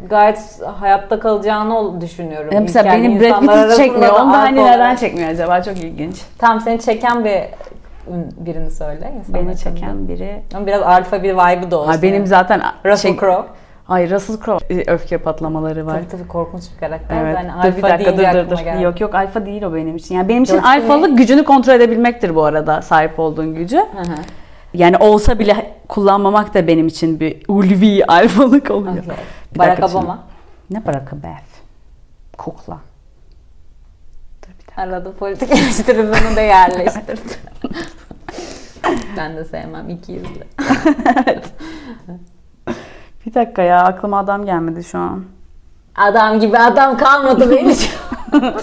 gayet 0.09 0.39
hayatta 0.81 1.21
kalacağını 1.21 2.01
düşünüyorum. 2.01 2.53
Ya 2.53 2.61
Mesela 2.61 2.93
benim 2.95 3.21
Brad 3.21 3.25
insanlar 3.25 3.41
Pitt 3.41 3.51
hiç 3.51 3.57
arasında 3.59 3.85
çekmiyor. 3.85 4.13
Onu 4.13 4.33
da 4.33 4.39
hani 4.39 4.65
neden 4.65 4.97
çekmiyor 4.97 5.29
acaba? 5.29 5.63
Çok 5.63 5.79
ilginç. 5.79 6.17
Tam 6.39 6.61
seni 6.61 6.81
çeken 6.81 7.25
bir 7.25 7.41
birini 8.37 8.71
söyle. 8.71 9.13
Beni 9.29 9.57
çeken 9.57 10.09
biri. 10.09 10.43
Ama 10.55 10.67
biraz 10.67 10.83
alfa 10.83 11.23
bir 11.23 11.33
vibe'ı 11.35 11.71
da 11.71 11.79
olsun. 11.79 11.93
Ha, 11.93 12.03
benim 12.03 12.27
zaten 12.27 12.61
Russell 12.85 13.11
şey- 13.11 13.21
Crowe. 13.21 13.49
Ay 13.89 14.11
Russell 14.11 14.37
Crowe 14.45 14.85
öfke 14.87 15.19
patlamaları 15.19 15.87
var. 15.87 15.95
Tabii 15.95 16.09
tabii 16.09 16.29
korkunç 16.29 16.63
bir 16.75 16.81
karakter. 16.81 17.17
Evet. 17.25 17.37
Dur 17.55 17.67
alfa 17.67 17.77
bir 17.77 17.83
dakika 17.83 18.17
dur 18.17 18.51
dur 18.51 18.57
dur. 18.57 18.81
Yok 18.81 19.01
yok 19.01 19.15
alfa 19.15 19.47
değil 19.47 19.63
o 19.63 19.75
benim 19.75 19.97
için. 19.97 20.15
Yani 20.15 20.29
benim 20.29 20.43
için 20.43 20.59
alfalık 20.59 21.19
gücünü 21.19 21.45
kontrol 21.45 21.73
edebilmektir 21.75 22.35
bu 22.35 22.45
arada 22.45 22.83
sahip 22.83 23.19
olduğun 23.19 23.55
gücü. 23.55 23.77
Hı 23.77 23.83
hı. 23.83 24.17
Yani 24.75 24.97
olsa 24.97 25.39
bile 25.39 25.75
kullanmamak 25.89 26.55
da 26.55 26.67
benim 26.67 26.87
için 26.87 27.21
bir 27.21 27.43
ulvi 27.49 28.05
alfalık 28.05 28.71
oluyor. 28.71 29.05
Okey. 29.05 29.17
Bir 29.55 29.59
Barack 29.59 29.71
dakika 29.71 29.89
şimdi. 29.89 30.05
Obama. 30.05 30.19
Ne 30.71 30.87
Barack 30.87 31.13
Obama? 31.13 31.39
Kukla. 32.39 32.79
Dur 34.43 34.49
bir 34.49 34.67
dakika. 34.67 34.83
Arada 34.83 35.13
politik 35.13 35.51
eleştirisini 35.51 36.37
de 36.37 36.41
yerleştirdi. 36.41 37.21
ben 39.17 39.37
de 39.37 39.45
sevmem 39.45 39.89
iki 39.91 40.13
yüzlü. 40.13 40.45
Bir 43.27 43.35
dakika 43.35 43.63
ya 43.63 43.83
aklıma 43.83 44.19
adam 44.19 44.45
gelmedi 44.45 44.85
şu 44.85 44.99
an. 44.99 45.25
Adam 45.97 46.41
gibi 46.41 46.59
adam 46.59 46.97
kalmadı 46.97 47.51
benim. 47.51 47.77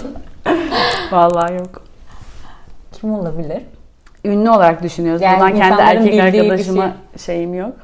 Vallahi 1.12 1.54
yok. 1.54 1.82
Kim 2.92 3.14
olabilir? 3.14 3.62
Ünlü 4.24 4.50
olarak 4.50 4.82
düşünüyoruz. 4.82 5.22
Yani 5.22 5.40
Buradan 5.40 5.56
kendi 5.56 5.82
erkek 5.82 6.12
bildiği 6.12 6.32
bir 6.32 6.50
arkadaşıma 6.50 6.96
şeyim 7.16 7.54
yok. 7.54 7.76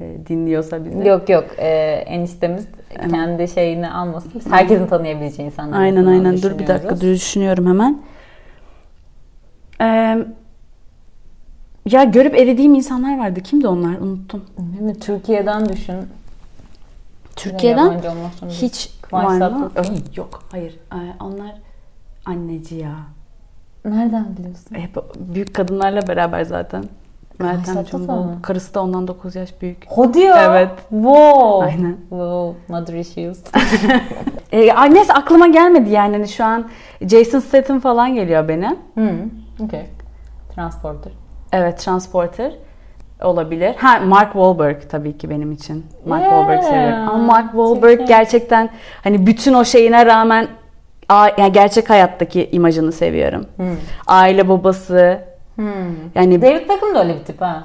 Ee, 0.00 0.16
dinliyorsa 0.28 0.84
bizi. 0.84 1.08
Yok 1.08 1.28
yok 1.28 1.44
ee, 1.58 2.04
eniştemiz 2.06 2.66
kendi 3.10 3.48
şeyini 3.48 3.90
almasın. 3.90 4.32
Biz 4.34 4.52
herkesin 4.52 4.86
tanıyabileceği 4.86 5.46
insanlar. 5.46 5.80
Aynen 5.80 6.06
aynen. 6.06 6.42
Dur 6.42 6.58
bir 6.58 6.66
dakika 6.66 7.00
düşünüyorum 7.00 7.66
hemen. 7.66 8.02
Ee, 9.80 10.18
ya 11.90 12.04
görüp 12.04 12.34
eridiğim 12.34 12.74
insanlar 12.74 13.18
vardı. 13.18 13.40
Kimdi 13.40 13.68
onlar? 13.68 13.98
Unuttum. 13.98 14.44
Değil 14.58 14.82
mi? 14.82 14.98
Türkiye'den 14.98 15.68
düşün. 15.68 15.96
Türkiye'den 17.36 18.00
hiç 18.48 18.90
var 19.12 19.50
mı? 19.50 19.70
Ay, 19.76 19.86
yok 20.16 20.42
hayır. 20.50 20.78
Ee, 20.92 20.96
onlar 21.20 21.54
anneci 22.26 22.74
ya. 22.74 22.94
Nereden 23.84 24.36
biliyorsun? 24.36 24.76
Hep 24.76 24.96
büyük 25.18 25.54
kadınlarla 25.54 26.08
beraber 26.08 26.44
zaten. 26.44 26.84
Meltem 27.38 27.84
Cumbul. 27.84 28.42
Karısı 28.42 28.74
da 28.74 28.82
ondan 28.82 29.08
9 29.08 29.36
yaş 29.36 29.60
büyük. 29.62 29.86
Hadi 29.96 30.18
ya. 30.18 30.44
Evet. 30.44 30.70
Wow. 30.90 31.66
Aynen. 31.66 31.96
Wow. 32.08 32.58
Mother 32.68 32.94
issues. 32.94 33.38
Ay, 34.76 34.94
neyse 34.94 35.12
aklıma 35.12 35.46
gelmedi 35.46 35.90
yani. 35.90 36.16
Hani 36.16 36.28
şu 36.28 36.44
an 36.44 36.68
Jason 37.00 37.38
Statham 37.38 37.80
falan 37.80 38.14
geliyor 38.14 38.48
benim. 38.48 38.76
hmm. 38.94 39.30
Okay. 39.64 39.86
Transporter. 40.54 41.12
Evet, 41.52 41.78
Transporter 41.78 42.52
olabilir. 43.22 43.74
Ha 43.78 44.00
Mark 44.06 44.32
Wahlberg 44.32 44.76
tabii 44.90 45.18
ki 45.18 45.30
benim 45.30 45.52
için. 45.52 45.86
Mark 46.06 46.22
Yeah. 46.22 46.30
Wahlberg 46.32 46.62
seviyorum. 46.64 47.08
Ama 47.08 47.18
Mark 47.24 47.50
Wahlberg 47.52 48.08
gerçekten 48.08 48.68
hani 49.04 49.26
bütün 49.26 49.54
o 49.54 49.64
şeyine 49.64 50.06
rağmen 50.06 50.48
a- 51.10 51.30
yani 51.38 51.52
gerçek 51.52 51.90
hayattaki 51.90 52.48
imajını 52.52 52.92
seviyorum. 52.92 53.46
Hmm. 53.56 53.66
Aile 54.06 54.48
babası. 54.48 55.18
Hmm. 55.56 55.66
Yani 56.14 56.42
David 56.42 56.68
Beckham 56.68 56.94
da 56.94 57.02
öyle 57.02 57.14
bir 57.20 57.24
tip 57.24 57.40
ha. 57.40 57.62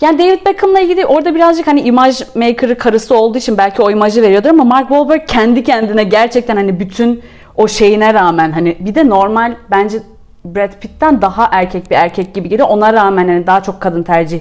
yani 0.00 0.18
David 0.18 0.46
Beckham'la 0.46 0.80
ilgili 0.80 1.06
orada 1.06 1.34
birazcık 1.34 1.66
hani 1.66 1.80
imaj 1.80 2.22
maker'ı 2.34 2.78
karısı 2.78 3.16
olduğu 3.18 3.38
için 3.38 3.58
belki 3.58 3.82
o 3.82 3.90
imajı 3.90 4.22
veriyordur 4.22 4.48
ama 4.50 4.64
Mark 4.64 4.88
Wahlberg 4.88 5.26
kendi 5.26 5.64
kendine 5.64 6.04
gerçekten 6.04 6.56
hani 6.56 6.80
bütün 6.80 7.22
o 7.56 7.68
şeyine 7.68 8.14
rağmen 8.14 8.52
hani 8.52 8.76
bir 8.80 8.94
de 8.94 9.08
normal 9.08 9.54
bence 9.70 9.98
Brad 10.44 10.72
Pitt'ten 10.80 11.22
daha 11.22 11.48
erkek 11.52 11.90
bir 11.90 11.96
erkek 11.96 12.34
gibi 12.34 12.48
geliyor. 12.48 12.68
Ona 12.68 12.92
rağmen 12.92 13.28
hani 13.28 13.46
daha 13.46 13.62
çok 13.62 13.80
kadın 13.80 14.02
tercih 14.02 14.40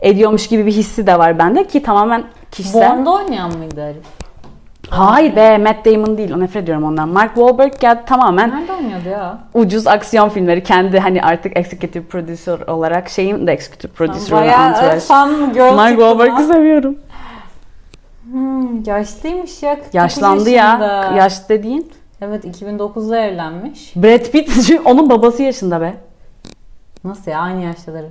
ediyormuş 0.00 0.48
gibi 0.48 0.66
bir 0.66 0.72
hissi 0.72 1.06
de 1.06 1.18
var 1.18 1.38
bende 1.38 1.66
ki 1.66 1.82
tamamen 1.82 2.24
kişisel. 2.50 2.90
Bond'da 2.98 3.10
oynayan 3.10 3.56
mıydı 3.58 3.82
herif? 3.86 4.21
Hayır 4.90 5.36
be 5.36 5.58
Matt 5.58 5.84
Damon 5.86 6.18
değil. 6.18 6.36
Nefret 6.36 6.62
ediyorum 6.64 6.84
ondan. 6.84 7.08
Mark 7.08 7.34
Wahlberg 7.34 7.82
ya 7.82 8.04
tamamen 8.04 8.50
Nerede 8.50 8.72
oynuyordu 8.72 9.08
ya? 9.08 9.38
ucuz 9.54 9.86
aksiyon 9.86 10.28
filmleri. 10.28 10.62
Kendi 10.64 10.98
hani 10.98 11.22
artık 11.22 11.56
executive 11.56 12.04
producer 12.04 12.58
olarak 12.60 13.08
şeyin 13.08 13.46
de 13.46 13.52
executive 13.52 13.92
producer 13.92 14.32
olan 14.32 14.42
Bayağı 14.44 14.68
Entourage. 14.68 15.00
fan 15.00 15.52
girl 15.52 15.72
Mark 15.74 15.90
çıktı 15.90 16.04
Wahlberg'i 16.04 16.32
lan. 16.42 16.52
seviyorum. 16.52 16.96
Hmm, 18.30 18.82
yaşlıymış 18.84 19.62
ya. 19.62 19.74
49 19.74 19.94
Yaşlandı 19.94 20.50
yaşında. 20.50 20.86
ya. 20.86 21.12
Yaşlı 21.16 21.48
dediğin. 21.48 21.92
Evet 22.20 22.44
2009'da 22.44 23.18
evlenmiş. 23.18 23.96
Brad 23.96 24.30
Pitt 24.30 24.70
onun 24.84 25.10
babası 25.10 25.42
yaşında 25.42 25.80
be. 25.80 25.94
Nasıl 27.04 27.30
ya 27.30 27.38
aynı 27.40 27.62
yaşları? 27.62 28.06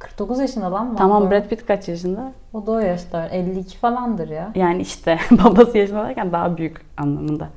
49 0.00 0.38
yaşında 0.40 0.72
lan 0.72 0.86
mı? 0.86 0.94
Tamam 0.98 1.30
Brad 1.30 1.48
Pitt 1.48 1.66
kaç 1.66 1.88
yaşında? 1.88 2.32
O 2.54 2.66
da 2.66 2.70
o 2.70 2.78
yaşta. 2.78 3.26
52 3.26 3.78
falandır 3.78 4.28
ya. 4.28 4.50
Yani 4.54 4.82
işte 4.82 5.18
babası 5.30 5.78
yaşında 5.78 6.04
derken 6.04 6.32
daha 6.32 6.56
büyük 6.56 6.80
anlamında. 6.96 7.48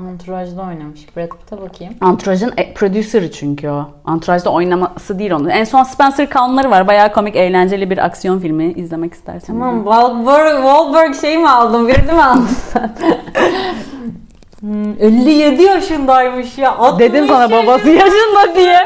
Entourage'da 0.00 0.62
oynamış. 0.62 1.16
Brad 1.16 1.28
Pitt'e 1.28 1.60
bakayım. 1.60 1.94
Entourage'ın 2.02 2.52
e- 2.56 2.74
producer'ı 2.74 3.30
çünkü 3.30 3.68
o. 3.68 3.90
Entourage'da 4.08 4.50
oynaması 4.50 5.18
değil 5.18 5.30
onun. 5.30 5.48
En 5.48 5.64
son 5.64 5.82
Spencer 5.82 6.30
Kahn'ları 6.30 6.70
var. 6.70 6.86
Bayağı 6.86 7.12
komik, 7.12 7.36
eğlenceli 7.36 7.90
bir 7.90 7.98
aksiyon 7.98 8.38
filmi 8.38 8.72
izlemek 8.72 9.14
istersen. 9.14 9.46
Tamam 9.46 9.84
Wahlberg, 9.84 10.56
Wahlberg 10.56 11.14
şey 11.14 11.38
mi 11.38 11.48
aldın? 11.48 11.88
Birini 11.88 12.12
mi 12.12 12.22
aldın 12.22 12.46
sen? 12.72 12.96
Hmm, 14.66 14.92
57 15.00 15.62
yaşındaymış 15.62 16.58
ya. 16.58 16.76
60 16.78 17.00
Dedim 17.00 17.26
sana 17.28 17.50
babası 17.50 17.90
yaşında 17.90 18.54
diye. 18.56 18.78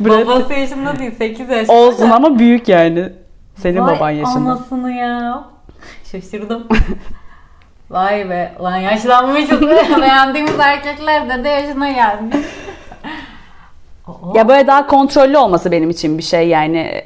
Brad 0.00 0.26
Babası 0.26 0.52
yaşında 0.52 0.98
değil 0.98 1.14
8 1.18 1.48
yaşında. 1.48 1.72
olsun 1.72 2.10
ama 2.10 2.38
büyük 2.38 2.68
yani. 2.68 3.12
Senin 3.56 3.80
Vay 3.80 3.96
baban 3.96 4.10
yaşında. 4.10 4.50
anasını 4.50 4.92
ya. 4.92 5.44
Şaşırdım. 6.12 6.66
Vay 7.90 8.30
be. 8.30 8.52
Lan 8.62 8.76
yaşlanmışız 8.76 9.62
be. 9.62 9.82
Beğendiğimiz 10.00 10.58
erkekler 10.60 11.28
de 11.28 11.44
de 11.44 11.48
yaşına 11.48 11.90
gelmiş. 11.92 12.46
Ya 14.34 14.48
böyle 14.48 14.66
daha 14.66 14.86
kontrollü 14.86 15.38
olması 15.38 15.72
benim 15.72 15.90
için 15.90 16.18
bir 16.18 16.22
şey 16.22 16.48
yani. 16.48 17.04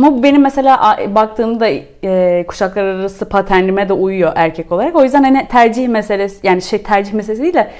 Ama 0.00 0.18
bu 0.18 0.22
benim 0.22 0.42
mesela 0.42 0.98
baktığımda 1.14 1.68
e, 2.04 2.44
kuşaklar 2.48 2.84
arası 2.84 3.28
paternime 3.28 3.88
de 3.88 3.92
uyuyor 3.92 4.32
erkek 4.34 4.72
olarak. 4.72 4.96
O 4.96 5.02
yüzden 5.04 5.22
hani 5.24 5.48
tercih 5.48 5.88
meselesi 5.88 6.46
yani 6.46 6.62
şey 6.62 6.82
tercih 6.82 7.12
meselesi 7.12 7.42
değil 7.42 7.54
de 7.54 7.70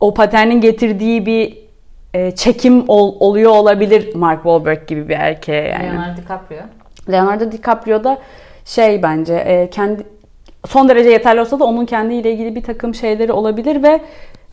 o 0.00 0.14
paternin 0.14 0.60
getirdiği 0.60 1.26
bir 1.26 1.58
e, 2.14 2.30
çekim 2.30 2.84
ol- 2.88 3.16
oluyor 3.20 3.50
olabilir 3.50 4.14
Mark 4.14 4.42
Wahlberg 4.42 4.86
gibi 4.88 5.08
bir 5.08 5.14
erkeğe 5.14 5.68
yani. 5.68 5.84
Leonardo 5.84 6.16
DiCaprio. 6.22 6.58
Leonardo 7.12 7.52
DiCaprio 7.52 8.04
da 8.04 8.18
şey 8.64 9.02
bence 9.02 9.34
e, 9.34 9.70
kendi 9.70 10.02
son 10.66 10.88
derece 10.88 11.10
yeterli 11.10 11.40
olsa 11.40 11.60
da 11.60 11.64
onun 11.64 11.86
kendiyle 11.86 12.32
ilgili 12.32 12.54
bir 12.54 12.62
takım 12.62 12.94
şeyleri 12.94 13.32
olabilir 13.32 13.82
ve 13.82 14.00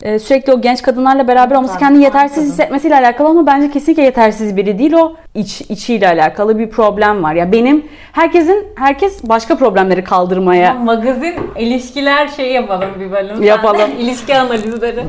e, 0.02 0.18
sürekli 0.18 0.52
o 0.52 0.60
genç 0.60 0.82
kadınlarla 0.82 1.28
beraber 1.28 1.56
olması 1.56 1.78
kendini 1.78 2.04
yetersiz 2.04 2.44
hissetmesiyle 2.52 2.96
alakalı 2.96 3.28
ama 3.28 3.46
bence 3.46 3.70
kesinlikle 3.70 4.02
yetersiz 4.02 4.56
biri 4.56 4.78
değil 4.78 4.92
o 4.92 5.14
iç 5.34 5.60
içiyle 5.60 6.08
alakalı 6.08 6.58
bir 6.58 6.70
problem 6.70 7.22
var. 7.22 7.34
Ya 7.34 7.52
benim 7.52 7.86
herkesin 8.12 8.66
herkes 8.76 9.28
başka 9.28 9.56
problemleri 9.56 10.04
kaldırmaya 10.04 10.74
Magazin 10.74 11.34
ilişkiler 11.58 12.28
şey 12.28 12.52
yapalım 12.52 12.88
bir 13.00 13.12
bölüm. 13.12 13.42
Yapalım. 13.42 13.90
ilişki 13.98 14.36
analizleri. 14.36 15.04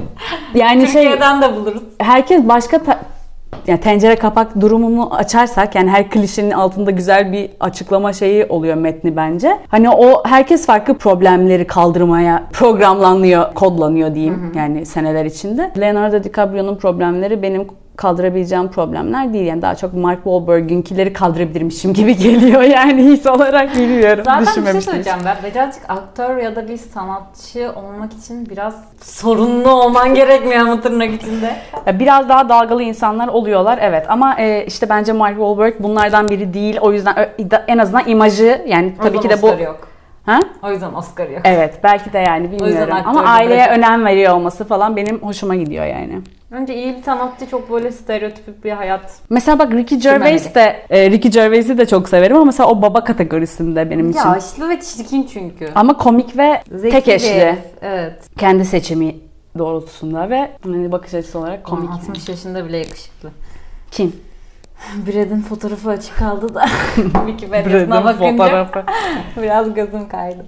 yani 0.55 0.87
şey 0.87 0.93
Türkiye'den 1.03 1.41
de 1.41 1.55
buluruz. 1.55 1.83
herkes 1.99 2.47
başka 2.47 2.77
ta- 2.83 2.99
yani 3.67 3.79
tencere 3.79 4.15
kapak 4.15 4.61
durumunu 4.61 5.15
açarsak 5.15 5.75
yani 5.75 5.89
her 5.89 6.09
klişenin 6.09 6.51
altında 6.51 6.91
güzel 6.91 7.31
bir 7.31 7.49
açıklama 7.59 8.13
şeyi 8.13 8.45
oluyor 8.45 8.75
metni 8.75 9.15
bence. 9.15 9.57
Hani 9.67 9.89
o 9.89 10.23
herkes 10.25 10.65
farklı 10.65 10.93
problemleri 10.93 11.67
kaldırmaya 11.67 12.43
programlanıyor, 12.53 13.53
kodlanıyor 13.53 14.15
diyeyim 14.15 14.51
yani 14.55 14.85
seneler 14.85 15.25
içinde. 15.25 15.71
Leonardo 15.79 16.23
DiCaprio'nun 16.23 16.75
problemleri 16.75 17.41
benim 17.41 17.67
kaldırabileceğim 17.95 18.67
problemler 18.71 19.33
değil. 19.33 19.45
Yani 19.45 19.61
daha 19.61 19.75
çok 19.75 19.93
Mark 19.93 20.23
Wahlberg'inkileri 20.23 21.13
kaldırabilirmişim 21.13 21.93
gibi 21.93 22.17
geliyor 22.17 22.61
yani 22.61 23.03
his 23.03 23.25
olarak 23.27 23.75
bilmiyorum. 23.75 24.23
Zaten 24.25 24.65
bir 24.65 24.71
şey 24.71 24.81
söyleyeceğim 24.81 25.19
ben. 25.25 25.37
Birazcık 25.51 25.83
aktör 25.89 26.37
ya 26.37 26.55
da 26.55 26.67
bir 26.67 26.77
sanatçı 26.77 27.71
olmak 27.75 28.13
için 28.13 28.49
biraz 28.49 28.75
sorunlu 29.01 29.69
olman 29.71 30.15
gerekmiyor 30.15 30.65
mu 30.65 30.81
tırnak 30.81 31.13
içinde? 31.13 31.55
Ya 31.85 31.99
Biraz 31.99 32.29
daha 32.29 32.49
dalgalı 32.49 32.83
insanlar 32.83 33.27
oluyorlar 33.27 33.79
evet 33.81 34.05
ama 34.09 34.35
e, 34.39 34.65
işte 34.65 34.89
bence 34.89 35.13
Mark 35.13 35.35
Wahlberg 35.35 35.73
bunlardan 35.79 36.27
biri 36.29 36.53
değil. 36.53 36.77
O 36.81 36.93
yüzden 36.93 37.29
en 37.67 37.77
azından 37.77 38.07
imajı 38.07 38.61
yani 38.67 38.93
tabii 39.03 39.19
ki 39.19 39.29
de 39.29 39.41
bu 39.41 39.47
Oscar 39.47 39.59
yok. 39.59 39.87
ha? 40.25 40.39
O 40.63 40.71
yüzden 40.71 40.93
Oscar 40.93 41.29
yok. 41.29 41.41
Evet 41.43 41.79
belki 41.83 42.13
de 42.13 42.19
yani 42.19 42.51
bilmiyorum 42.51 42.93
ama 43.05 43.19
aktörlüğü 43.19 43.27
aileye 43.27 43.65
bırakın. 43.65 43.81
önem 43.81 44.05
veriyor 44.05 44.33
olması 44.33 44.65
falan 44.65 44.95
benim 44.95 45.21
hoşuma 45.21 45.55
gidiyor 45.55 45.85
yani. 45.85 46.21
Önce 46.53 46.75
iyi 46.75 46.97
bir 46.97 47.03
sanatçı 47.03 47.49
çok 47.49 47.71
böyle 47.71 47.91
stereotipik 47.91 48.63
bir 48.63 48.71
hayat. 48.71 49.19
Mesela 49.29 49.59
bak 49.59 49.73
Ricky 49.73 50.01
Gervais 50.01 50.55
de 50.55 50.85
e, 50.89 51.11
Ricky 51.11 51.31
Gervais'i 51.31 51.77
de 51.77 51.85
çok 51.85 52.09
severim 52.09 52.35
ama 52.35 52.45
mesela 52.45 52.69
o 52.69 52.81
baba 52.81 53.03
kategorisinde 53.03 53.89
benim 53.89 54.09
için. 54.09 54.29
Yaşlı 54.29 54.69
ve 54.69 54.79
çirkin 54.81 55.23
çünkü. 55.33 55.69
Ama 55.75 55.97
komik 55.97 56.37
ve 56.37 56.61
Zeki 56.71 56.91
tek 56.91 57.07
eşli. 57.07 57.29
herif, 57.29 57.59
Evet. 57.81 58.13
Kendi 58.37 58.65
seçimi 58.65 59.15
doğrultusunda 59.57 60.29
ve 60.29 60.51
hani 60.63 60.91
bakış 60.91 61.13
açısı 61.13 61.39
olarak 61.39 61.63
komik. 61.63 61.89
Komik. 61.89 62.09
60 62.09 62.29
yaşında 62.29 62.65
bile 62.65 62.77
yakışıklı. 62.77 63.31
Kim? 63.91 64.15
Brad'in 65.07 65.41
fotoğrafı 65.41 65.89
açık 65.89 66.17
kaldı 66.17 66.55
da 66.55 66.65
Wikipedia'sına 66.95 68.05
bakınca 68.05 68.31
fotoğrafı. 68.31 68.83
biraz 69.41 69.73
gözüm 69.73 70.07
kaydı. 70.07 70.45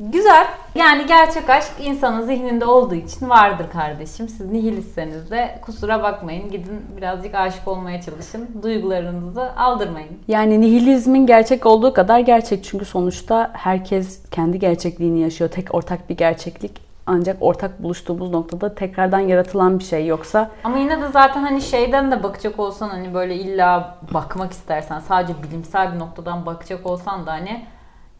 Güzel. 0.00 0.46
Yani 0.74 1.06
gerçek 1.06 1.50
aşk 1.50 1.72
insanın 1.80 2.26
zihninde 2.26 2.64
olduğu 2.64 2.94
için 2.94 3.30
vardır 3.30 3.66
kardeşim. 3.72 4.28
Siz 4.28 4.50
nihilitseniz 4.52 5.30
de 5.30 5.58
kusura 5.62 6.02
bakmayın. 6.02 6.50
Gidin 6.50 6.82
birazcık 6.96 7.34
aşık 7.34 7.68
olmaya 7.68 8.02
çalışın. 8.02 8.48
Duygularınızı 8.62 9.56
aldırmayın. 9.56 10.18
Yani 10.28 10.60
nihilizmin 10.60 11.26
gerçek 11.26 11.66
olduğu 11.66 11.94
kadar 11.94 12.18
gerçek 12.18 12.64
çünkü 12.64 12.84
sonuçta 12.84 13.50
herkes 13.54 14.22
kendi 14.30 14.58
gerçekliğini 14.58 15.20
yaşıyor. 15.20 15.50
Tek 15.50 15.74
ortak 15.74 16.10
bir 16.10 16.16
gerçeklik 16.16 16.90
ancak 17.06 17.36
ortak 17.40 17.82
buluştuğumuz 17.82 18.30
noktada 18.30 18.74
tekrardan 18.74 19.18
yaratılan 19.20 19.78
bir 19.78 19.84
şey 19.84 20.06
yoksa 20.06 20.50
Ama 20.64 20.78
yine 20.78 21.00
de 21.00 21.08
zaten 21.08 21.42
hani 21.42 21.62
şeyden 21.62 22.10
de 22.10 22.22
bakacak 22.22 22.60
olsan 22.60 22.88
hani 22.88 23.14
böyle 23.14 23.34
illa 23.36 23.96
bakmak 24.14 24.52
istersen 24.52 25.00
sadece 25.00 25.42
bilimsel 25.42 25.94
bir 25.94 25.98
noktadan 25.98 26.46
bakacak 26.46 26.86
olsan 26.86 27.26
da 27.26 27.32
hani 27.32 27.64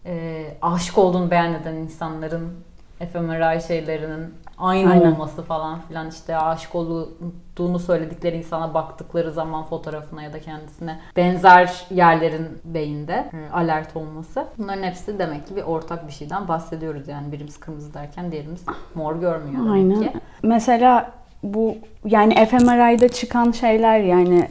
e, 0.06 0.44
aşık 0.62 0.98
olduğunu 0.98 1.30
beyan 1.30 1.54
eden 1.54 1.74
insanların 1.74 2.52
efemeral 3.00 3.60
şeylerinin 3.60 4.34
aynı 4.58 4.90
Aynen. 4.90 5.12
olması 5.12 5.42
falan 5.42 5.80
filan 5.80 6.08
işte 6.08 6.36
aşık 6.36 6.74
olduğunu 6.74 7.78
söyledikleri 7.78 8.36
insana 8.36 8.74
baktıkları 8.74 9.32
zaman 9.32 9.64
fotoğrafına 9.64 10.22
ya 10.22 10.32
da 10.32 10.40
kendisine 10.40 11.00
benzer 11.16 11.86
yerlerin 11.90 12.48
beyinde 12.64 13.30
e, 13.32 13.52
alert 13.52 13.96
olması. 13.96 14.46
Bunların 14.58 14.82
hepsi 14.82 15.18
demek 15.18 15.48
ki 15.48 15.56
bir 15.56 15.62
ortak 15.62 16.06
bir 16.06 16.12
şeyden 16.12 16.48
bahsediyoruz 16.48 17.08
yani 17.08 17.32
birimiz 17.32 17.60
kırmızı 17.60 17.94
derken 17.94 18.32
diğerimiz 18.32 18.64
mor 18.94 19.16
görmüyor 19.16 19.64
demek 19.64 19.72
Aynen. 19.72 20.00
ki. 20.00 20.12
Mesela 20.42 21.12
bu 21.42 21.76
yani 22.04 22.46
fMRI'de 22.46 23.08
çıkan 23.08 23.50
şeyler 23.50 23.98
yani 23.98 24.48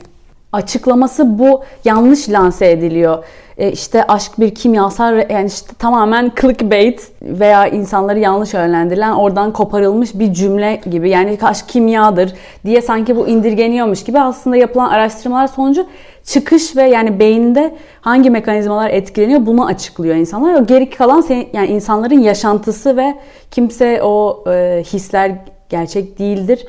açıklaması 0.53 1.39
bu 1.39 1.63
yanlış 1.85 2.29
lanse 2.29 2.71
ediliyor. 2.71 3.23
E, 3.57 3.71
işte 3.71 4.03
aşk 4.03 4.31
bir 4.39 4.55
kimyasal 4.55 5.29
yani 5.29 5.47
işte 5.47 5.73
tamamen 5.79 6.31
clickbait 6.41 7.12
veya 7.21 7.67
insanları 7.67 8.19
yanlış 8.19 8.53
yönlendirilen 8.53 9.12
oradan 9.12 9.53
koparılmış 9.53 10.19
bir 10.19 10.33
cümle 10.33 10.81
gibi. 10.91 11.09
Yani 11.09 11.38
aşk 11.41 11.69
kimyadır 11.69 12.33
diye 12.65 12.81
sanki 12.81 13.15
bu 13.15 13.27
indirgeniyormuş 13.27 14.03
gibi 14.03 14.19
aslında 14.19 14.57
yapılan 14.57 14.89
araştırmalar 14.89 15.47
sonucu 15.47 15.85
çıkış 16.23 16.75
ve 16.75 16.83
yani 16.83 17.19
beyinde 17.19 17.75
hangi 18.01 18.29
mekanizmalar 18.29 18.89
etkileniyor 18.89 19.45
bunu 19.45 19.65
açıklıyor 19.65 20.15
insanlar. 20.15 20.53
O 20.53 20.65
geri 20.65 20.89
kalan 20.89 21.25
yani 21.53 21.67
insanların 21.67 22.19
yaşantısı 22.19 22.97
ve 22.97 23.15
kimse 23.51 24.03
o 24.03 24.43
e, 24.47 24.83
hisler 24.93 25.31
gerçek 25.69 26.19
değildir 26.19 26.65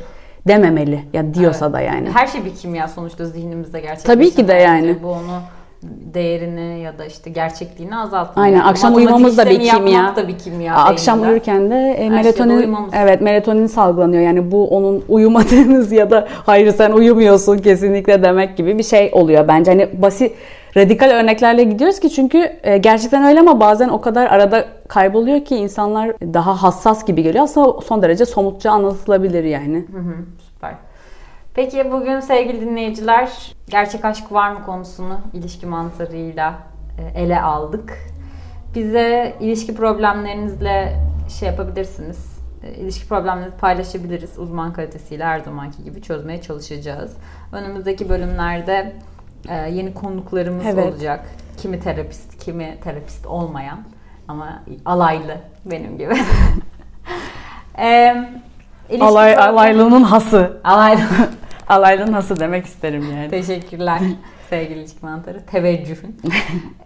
dememeli 0.49 1.01
ya 1.13 1.35
diyorsa 1.35 1.65
Evet. 1.67 1.75
da 1.75 1.81
yani. 1.81 2.11
Her 2.15 2.27
şey 2.27 2.45
bir 2.45 2.55
kimya 2.55 2.89
sonuçta 2.89 3.25
zihnimizde 3.25 3.81
gerçekleşen. 3.81 4.15
Tabii 4.15 4.31
ki 4.31 4.49
de 4.49 4.53
yani. 4.53 4.97
Bu 5.03 5.09
onu 5.09 5.41
değerini 6.15 6.81
ya 6.81 6.99
da 6.99 7.05
işte 7.05 7.31
gerçekliğini 7.31 7.97
azaltmıyor. 7.97 8.47
Aynen, 8.47 8.61
akşam 8.61 8.95
uyumamız 8.95 9.39
da 9.39 9.51
bir 9.51 9.61
kimya. 9.61 10.17
da 10.17 10.29
bir 10.29 10.39
kimya. 10.39 10.75
Akşam 10.75 11.23
uyurken 11.23 11.71
de 11.71 11.95
e, 11.99 12.11
melatonin 12.11 12.77
evet 12.93 13.21
melatonin 13.21 13.67
salgılanıyor. 13.67 14.23
Yani 14.23 14.51
bu 14.51 14.69
onun 14.69 15.05
uyumadığınız 15.09 15.93
ya 16.01 16.11
da 16.11 16.29
hayır 16.47 16.73
sen 16.73 16.93
uyumuyorsun 16.93 17.59
kesinlikle 17.59 18.23
demek 18.23 18.57
gibi 18.57 18.79
bir 18.79 18.83
şey 18.83 19.11
oluyor 19.13 19.49
bence. 19.49 19.71
Hani 19.71 19.89
basit 19.93 20.33
radikal 20.77 21.11
örneklerle 21.11 21.65
gidiyoruz 21.65 22.01
ki 22.01 22.11
çünkü 22.11 22.53
e, 22.63 22.79
gerçekten 22.79 23.25
öyle 23.25 23.41
ama 23.41 23.61
bazen 23.61 23.89
o 23.89 24.01
kadar 24.01 24.27
arada 24.27 24.69
kayboluyor 24.89 25.45
ki 25.45 25.57
insanlar 25.57 26.11
daha 26.21 26.63
hassas 26.63 27.05
gibi 27.05 27.23
geliyor. 27.23 27.45
Aslında 27.45 27.81
son 27.81 28.03
derece 28.03 28.27
somutça 28.27 28.71
anlatılabilir 28.71 29.45
yani. 29.45 29.87
Hı 29.93 29.99
hı, 29.99 30.15
süper. 30.53 30.75
Peki 31.55 31.93
bugün 31.93 32.21
sevgili 32.21 32.61
dinleyiciler 32.61 33.55
gerçek 33.69 34.05
aşk 34.05 34.33
var 34.33 34.51
mı 34.51 34.59
konusunu 34.67 35.21
ilişki 35.33 35.67
mantarıyla 35.67 36.55
e, 36.99 37.23
ele 37.23 37.41
aldık. 37.41 37.99
Bize 38.75 39.37
ilişki 39.41 39.75
problemlerinizle 39.75 40.97
şey 41.39 41.49
yapabilirsiniz. 41.49 42.41
E, 42.63 42.75
İlişki 42.75 43.09
problemlerinizi 43.09 43.57
paylaşabiliriz. 43.57 44.39
Uzman 44.39 44.73
kalitesiyle 44.73 45.25
her 45.25 45.41
zamanki 45.41 45.85
gibi 45.85 46.03
çözmeye 46.03 46.41
çalışacağız. 46.41 47.17
Önümüzdeki 47.53 48.09
bölümlerde 48.09 48.93
yeni 49.49 49.95
konuklarımız 49.95 50.67
Evet. 50.67 50.93
olacak. 50.93 51.27
Kimi 51.57 51.81
terapist, 51.81 52.45
kimi 52.45 52.79
terapist 52.85 53.27
olmayan 53.27 53.79
ama 54.29 54.63
alaylı 54.85 55.37
benim 55.65 55.99
gibi. 55.99 56.15
e, 57.79 58.15
Alay, 59.01 59.37
alaylının 59.37 60.03
hası. 60.03 60.61
Alaylı. 60.65 61.01
Alaylının 61.69 62.13
hası 62.13 62.41
demek 62.41 62.67
isterim 62.67 63.07
yani. 63.17 63.31
Teşekkürler 63.31 64.01
sevgili 64.51 64.81
ilişki 64.81 65.05
mantarı. 65.07 65.47
Teveccühün. 65.47 66.21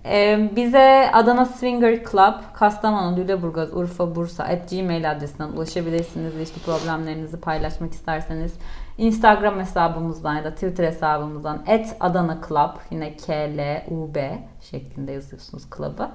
Ee, 0.07 0.51
bize 0.57 1.11
Adana 1.13 1.47
Swinger 1.47 2.05
Club, 2.05 2.35
Kastamonu, 2.55 3.17
Lüleburgaz, 3.17 3.75
Urfa, 3.75 4.15
Bursa 4.15 4.45
at 4.45 4.71
gmail 4.71 5.11
adresinden 5.11 5.49
ulaşabilirsiniz. 5.49 6.35
İlişki 6.37 6.61
problemlerinizi 6.61 7.41
paylaşmak 7.41 7.93
isterseniz 7.93 8.55
Instagram 8.99 9.61
hesabımızdan 9.61 10.35
ya 10.35 10.45
da 10.45 10.55
Twitter 10.55 10.85
hesabımızdan 10.85 11.65
at 11.69 11.97
Adana 12.01 12.39
Club 12.49 12.77
yine 12.91 13.17
K-L-U-B 13.17 14.39
şeklinde 14.61 15.13
yazıyorsunuz 15.13 15.65
club'ı 15.77 16.11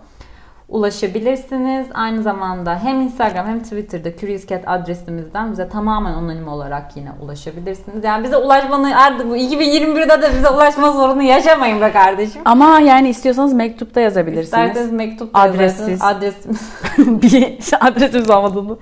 ulaşabilirsiniz. 0.70 1.88
Aynı 1.94 2.24
zamanda 2.24 2.80
hem 2.84 3.02
Instagram 3.02 3.48
hem 3.48 3.60
Twitter'da 3.64 4.18
Curious 4.18 4.48
Cat 4.48 4.64
adresimizden 4.68 5.52
bize 5.52 5.70
tamamen 5.70 6.14
anonim 6.14 6.48
olarak 6.48 6.98
yine 6.98 7.10
ulaşabilirsiniz. 7.22 8.04
Yani 8.04 8.24
bize 8.24 8.38
ulaşmanı 8.38 9.02
artık 9.02 9.30
bu 9.30 9.38
2021'de 9.38 10.22
de 10.22 10.34
bize 10.38 10.50
ulaşma 10.50 10.92
sorunu 10.92 11.22
yaşamayın 11.22 11.82
be 11.82 11.92
kardeşim. 11.92 12.42
Ama 12.46 12.80
yani 12.80 13.10
istiyorsanız 13.10 13.54
mektupta 13.54 14.02
yazabilirsiniz. 14.02 14.46
İsterseniz 14.46 14.92
mektup 14.92 15.30
Adressiz. 15.34 16.02
Adresimiz. 16.02 16.62
bir 16.98 17.58
adresimiz 17.80 18.30
olmadığını. 18.30 18.78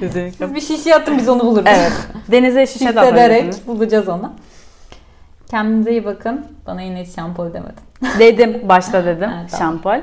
Siz 0.00 0.54
bir 0.54 0.60
şişe 0.60 0.94
atın 0.94 1.18
biz 1.18 1.28
onu 1.28 1.40
buluruz. 1.40 1.66
Evet. 1.66 1.92
Denize 2.30 2.66
şişe. 2.66 2.84
Hissederek 2.84 3.66
bulacağız 3.66 4.08
onu. 4.08 4.32
Kendinize 5.50 5.90
iyi 5.90 6.04
bakın. 6.04 6.46
Bana 6.66 6.82
yine 6.82 7.02
hiç 7.02 7.14
şampol 7.14 7.52
demedin. 7.52 7.82
Dedim. 8.18 8.60
Başta 8.68 9.04
dedim. 9.04 9.30
Ha, 9.30 9.46
tamam. 9.50 10.02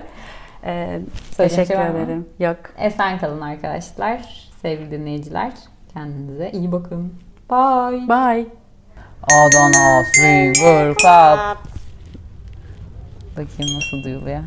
Ee, 0.63 1.01
Söyleyecek 1.37 1.67
teşekkür 1.67 1.67
şey 1.67 1.77
var 1.77 1.89
mı? 1.89 1.97
ederim. 1.99 2.25
Yok. 2.39 2.57
Esen 2.77 3.19
kalın 3.19 3.41
arkadaşlar. 3.41 4.49
Sevgili 4.61 4.91
dinleyiciler. 4.91 5.51
Kendinize 5.93 6.51
iyi 6.51 6.71
bakın. 6.71 7.13
Bye. 7.49 8.07
Bye. 8.07 8.45
Adana 9.23 10.03
Swinger 10.03 10.93
Club. 10.95 11.57
Bakayım 13.31 13.75
nasıl 13.75 14.03
duyuluyor. 14.03 14.39